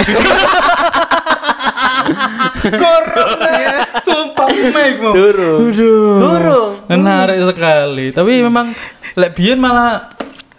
Korong 2.80 3.40
ya. 3.52 3.84
Sumpah 4.00 4.48
Mike 4.48 4.96
mau. 5.04 5.12
Durung. 5.12 5.76
Aduh. 5.76 6.16
Durung. 6.24 6.70
Menarik 6.88 7.36
sekali. 7.52 8.16
Tapi 8.16 8.32
memang 8.48 8.72
lek 9.12 9.36
biyen 9.36 9.60
malah 9.60 10.08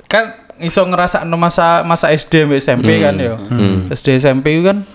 kan 0.05 0.40
iso 0.61 0.81
ngerasa 0.81 1.21
masa 1.27 1.81
masa 1.81 2.09
SD 2.09 2.45
sampai 2.45 2.57
SMP 2.57 2.89
kan 2.99 3.15
ya. 3.15 3.35
SD 3.89 4.07
SMP 4.17 4.45
itu 4.55 4.63
kan 4.63 4.85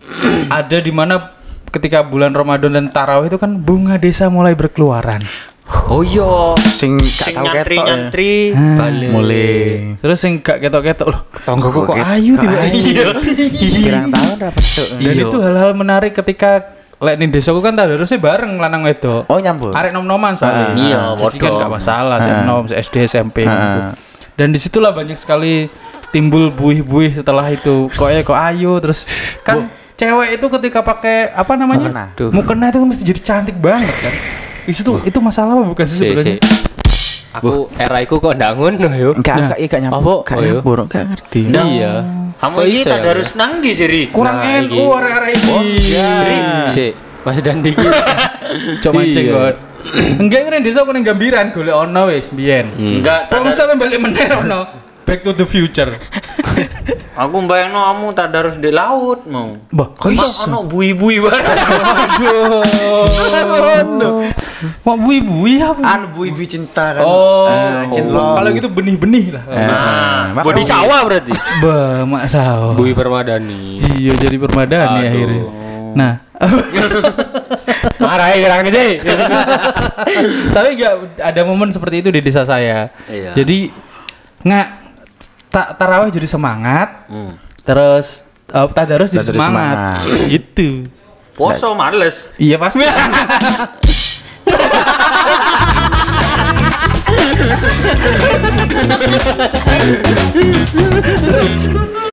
ada 0.52 0.76
di 0.76 0.90
mana 0.90 1.32
ketika 1.68 2.02
bulan 2.02 2.30
Ramadan 2.30 2.72
dan 2.72 2.86
tarawih 2.88 3.28
itu 3.28 3.36
kan 3.36 3.54
bunga 3.54 3.94
desa 3.94 4.26
mulai 4.26 4.52
berkeluaran. 4.52 5.22
Oh 5.86 6.02
iya. 6.02 6.58
Sing 6.58 6.98
gak 6.98 7.30
Sing 7.30 7.34
tau 7.36 7.46
ketok 7.46 7.70
ya. 7.70 7.82
nyantri 7.84 8.50
Ah. 8.50 8.90
Mulai. 8.90 9.94
Terus 9.96 10.18
yang 10.20 10.34
gak 10.40 10.58
ketok-ketok 10.60 11.08
loh, 11.08 11.22
tonggo 11.40 11.70
kok, 11.70 11.94
ayu 11.94 12.34
tiba 12.34 12.58
ayu. 12.58 13.06
Pirang 13.78 14.10
tahun 14.14 14.34
ra 14.36 14.50
petuk. 14.50 14.86
Dan 14.92 15.14
Iya. 15.14 15.22
itu 15.24 15.36
hal-hal 15.38 15.70
menarik 15.72 16.10
ketika 16.12 16.74
lek 16.98 17.16
ning 17.16 17.30
desaku 17.30 17.62
kan 17.62 17.72
tadarusnya 17.72 18.18
bareng 18.18 18.58
lanang 18.58 18.82
wedok. 18.82 19.24
Oh 19.24 19.38
nyambung. 19.38 19.70
Arek 19.70 19.94
nom-noman 19.94 20.34
soalnya. 20.34 20.66
Ah, 20.66 20.76
iya, 20.76 21.00
Jadi 21.14 21.38
kan 21.38 21.52
gak 21.56 21.70
masalah 21.72 22.16
sih 22.18 22.32
Ah. 22.32 22.42
nom 22.42 22.66
SD 22.66 23.06
SMP 23.06 23.46
gitu. 23.46 23.78
Dan 24.40 24.50
di 24.50 24.58
situlah 24.58 24.88
banyak 24.90 25.14
sekali 25.14 25.68
timbul 26.08 26.48
buih-buih 26.48 27.12
setelah 27.14 27.44
itu. 27.46 27.92
Kok 27.92 28.08
ya 28.08 28.24
kok 28.24 28.32
ayu 28.32 28.72
terus 28.80 29.04
kan 29.40 29.68
cewek 29.94 30.40
itu 30.40 30.46
ketika 30.48 30.80
pakai 30.80 31.28
apa 31.28 31.52
namanya? 31.54 31.86
Mukena. 31.86 32.04
Duh. 32.16 32.32
Mukena 32.32 32.72
itu 32.72 32.80
mesti 32.80 33.02
jadi 33.04 33.20
cantik 33.20 33.60
banget 33.60 33.92
kan. 34.00 34.14
Itu 34.64 34.80
tuh 34.80 35.04
itu 35.04 35.18
masalah 35.20 35.54
apa 35.54 35.64
bukan 35.66 35.84
sih 35.84 35.92
Si, 35.92 36.04
sebenarnya? 36.06 36.38
si. 36.40 37.28
Aku 37.30 37.68
era 37.70 38.00
iku 38.00 38.16
kok 38.16 38.32
ndak 38.32 38.56
ngono 38.56 38.88
yo. 38.90 39.12
Enggak, 39.12 39.36
enggak, 39.38 39.58
iya, 39.60 39.68
gak 39.68 39.80
nyambung. 39.84 40.00
Apa? 40.00 40.14
Gak 40.24 40.32
Oh, 40.32 40.40
iya. 40.40 40.50
nyambung, 40.50 40.88
gak 40.88 41.04
ngerti. 41.04 41.40
Iya. 41.46 41.92
Kamu 42.40 42.56
ini 42.64 42.80
tak 42.80 42.98
ya? 42.98 43.06
harus 43.06 43.28
nang 43.36 43.52
di 43.60 43.70
siri. 43.70 44.02
Kurang 44.08 44.40
Nah, 44.40 44.64
NU 44.64 44.72
iki. 44.72 44.80
arek-arek 44.80 45.30
iki. 45.36 45.58
Si, 46.66 46.86
Mas 47.20 47.36
Dandi. 47.38 47.70
Coba 48.82 49.00
Iya. 49.04 49.22
God. 49.28 49.56
Enggak 49.94 50.40
ngene 50.46 50.58
desa 50.62 50.82
aku 50.82 50.92
ning 50.94 51.04
gambiran 51.04 51.52
golek 51.52 51.74
ono 51.74 52.00
wis 52.08 52.28
biyen. 52.30 52.66
Enggak, 52.78 53.28
tak 53.28 53.42
Kok 53.42 53.52
sampe 53.52 53.74
balik 53.76 53.98
meneh 53.98 54.28
ono? 54.34 54.60
Back 55.04 55.26
to 55.26 55.34
the 55.34 55.42
future. 55.42 55.98
Aku 57.20 57.36
bayangno 57.44 57.84
kamu 57.84 58.16
tak 58.16 58.32
harus 58.32 58.56
di 58.56 58.72
laut 58.72 59.28
mau. 59.28 59.52
Bah, 59.68 59.92
kok 59.92 60.08
Mak 60.08 60.24
iso? 60.24 60.48
ono 60.48 60.64
bui-bui. 60.64 61.20
Aduh. 61.20 62.64
Mau 64.84 64.96
bui-bui 64.96 65.60
apa? 65.60 65.80
Anu 65.84 66.06
bu 66.16 66.28
ibu 66.28 66.40
cinta 66.44 66.96
kan. 66.96 67.04
Oh, 67.04 67.48
cinlok. 67.92 68.40
kalau 68.40 68.48
gitu 68.56 68.68
benih-benih 68.72 69.36
lah. 69.36 69.44
Nah, 69.44 70.32
Makanya- 70.32 70.44
bodi 70.44 70.62
sawah 70.64 71.00
berarti. 71.04 71.32
Bah, 71.60 72.08
mak 72.08 72.24
sawah. 72.28 72.72
Bui 72.72 72.92
Permadani. 72.96 73.84
Iya, 74.00 74.16
jadi 74.16 74.36
permadani 74.36 75.00
Aduh. 75.00 75.10
akhirnya. 75.12 75.44
Nah, 75.96 76.12
Marah 78.00 78.32
ya 78.32 78.36
gerang 78.40 78.64
ini. 78.66 78.86
tapi 80.56 80.68
enggak 80.74 80.94
ada 81.20 81.40
momen 81.44 81.68
seperti 81.68 82.00
itu 82.00 82.08
di 82.08 82.20
desa 82.20 82.42
saya. 82.42 82.88
Iya. 83.06 83.36
Jadi 83.36 83.68
nggak 84.40 84.68
ta 85.52 85.76
tarawih 85.76 86.08
jadi 86.08 86.24
semangat, 86.24 87.04
Hmm. 87.06 87.36
terus 87.60 88.24
uh, 88.48 88.66
tadarus 88.70 89.10
jadi 89.10 89.22
Tadarus 89.22 89.36
semangat. 89.36 89.76
semangat. 90.00 90.28
Gitu. 90.32 90.68
Poso 91.36 91.72
males. 91.72 92.32
Iya 92.36 92.56
pasti. 92.56 92.84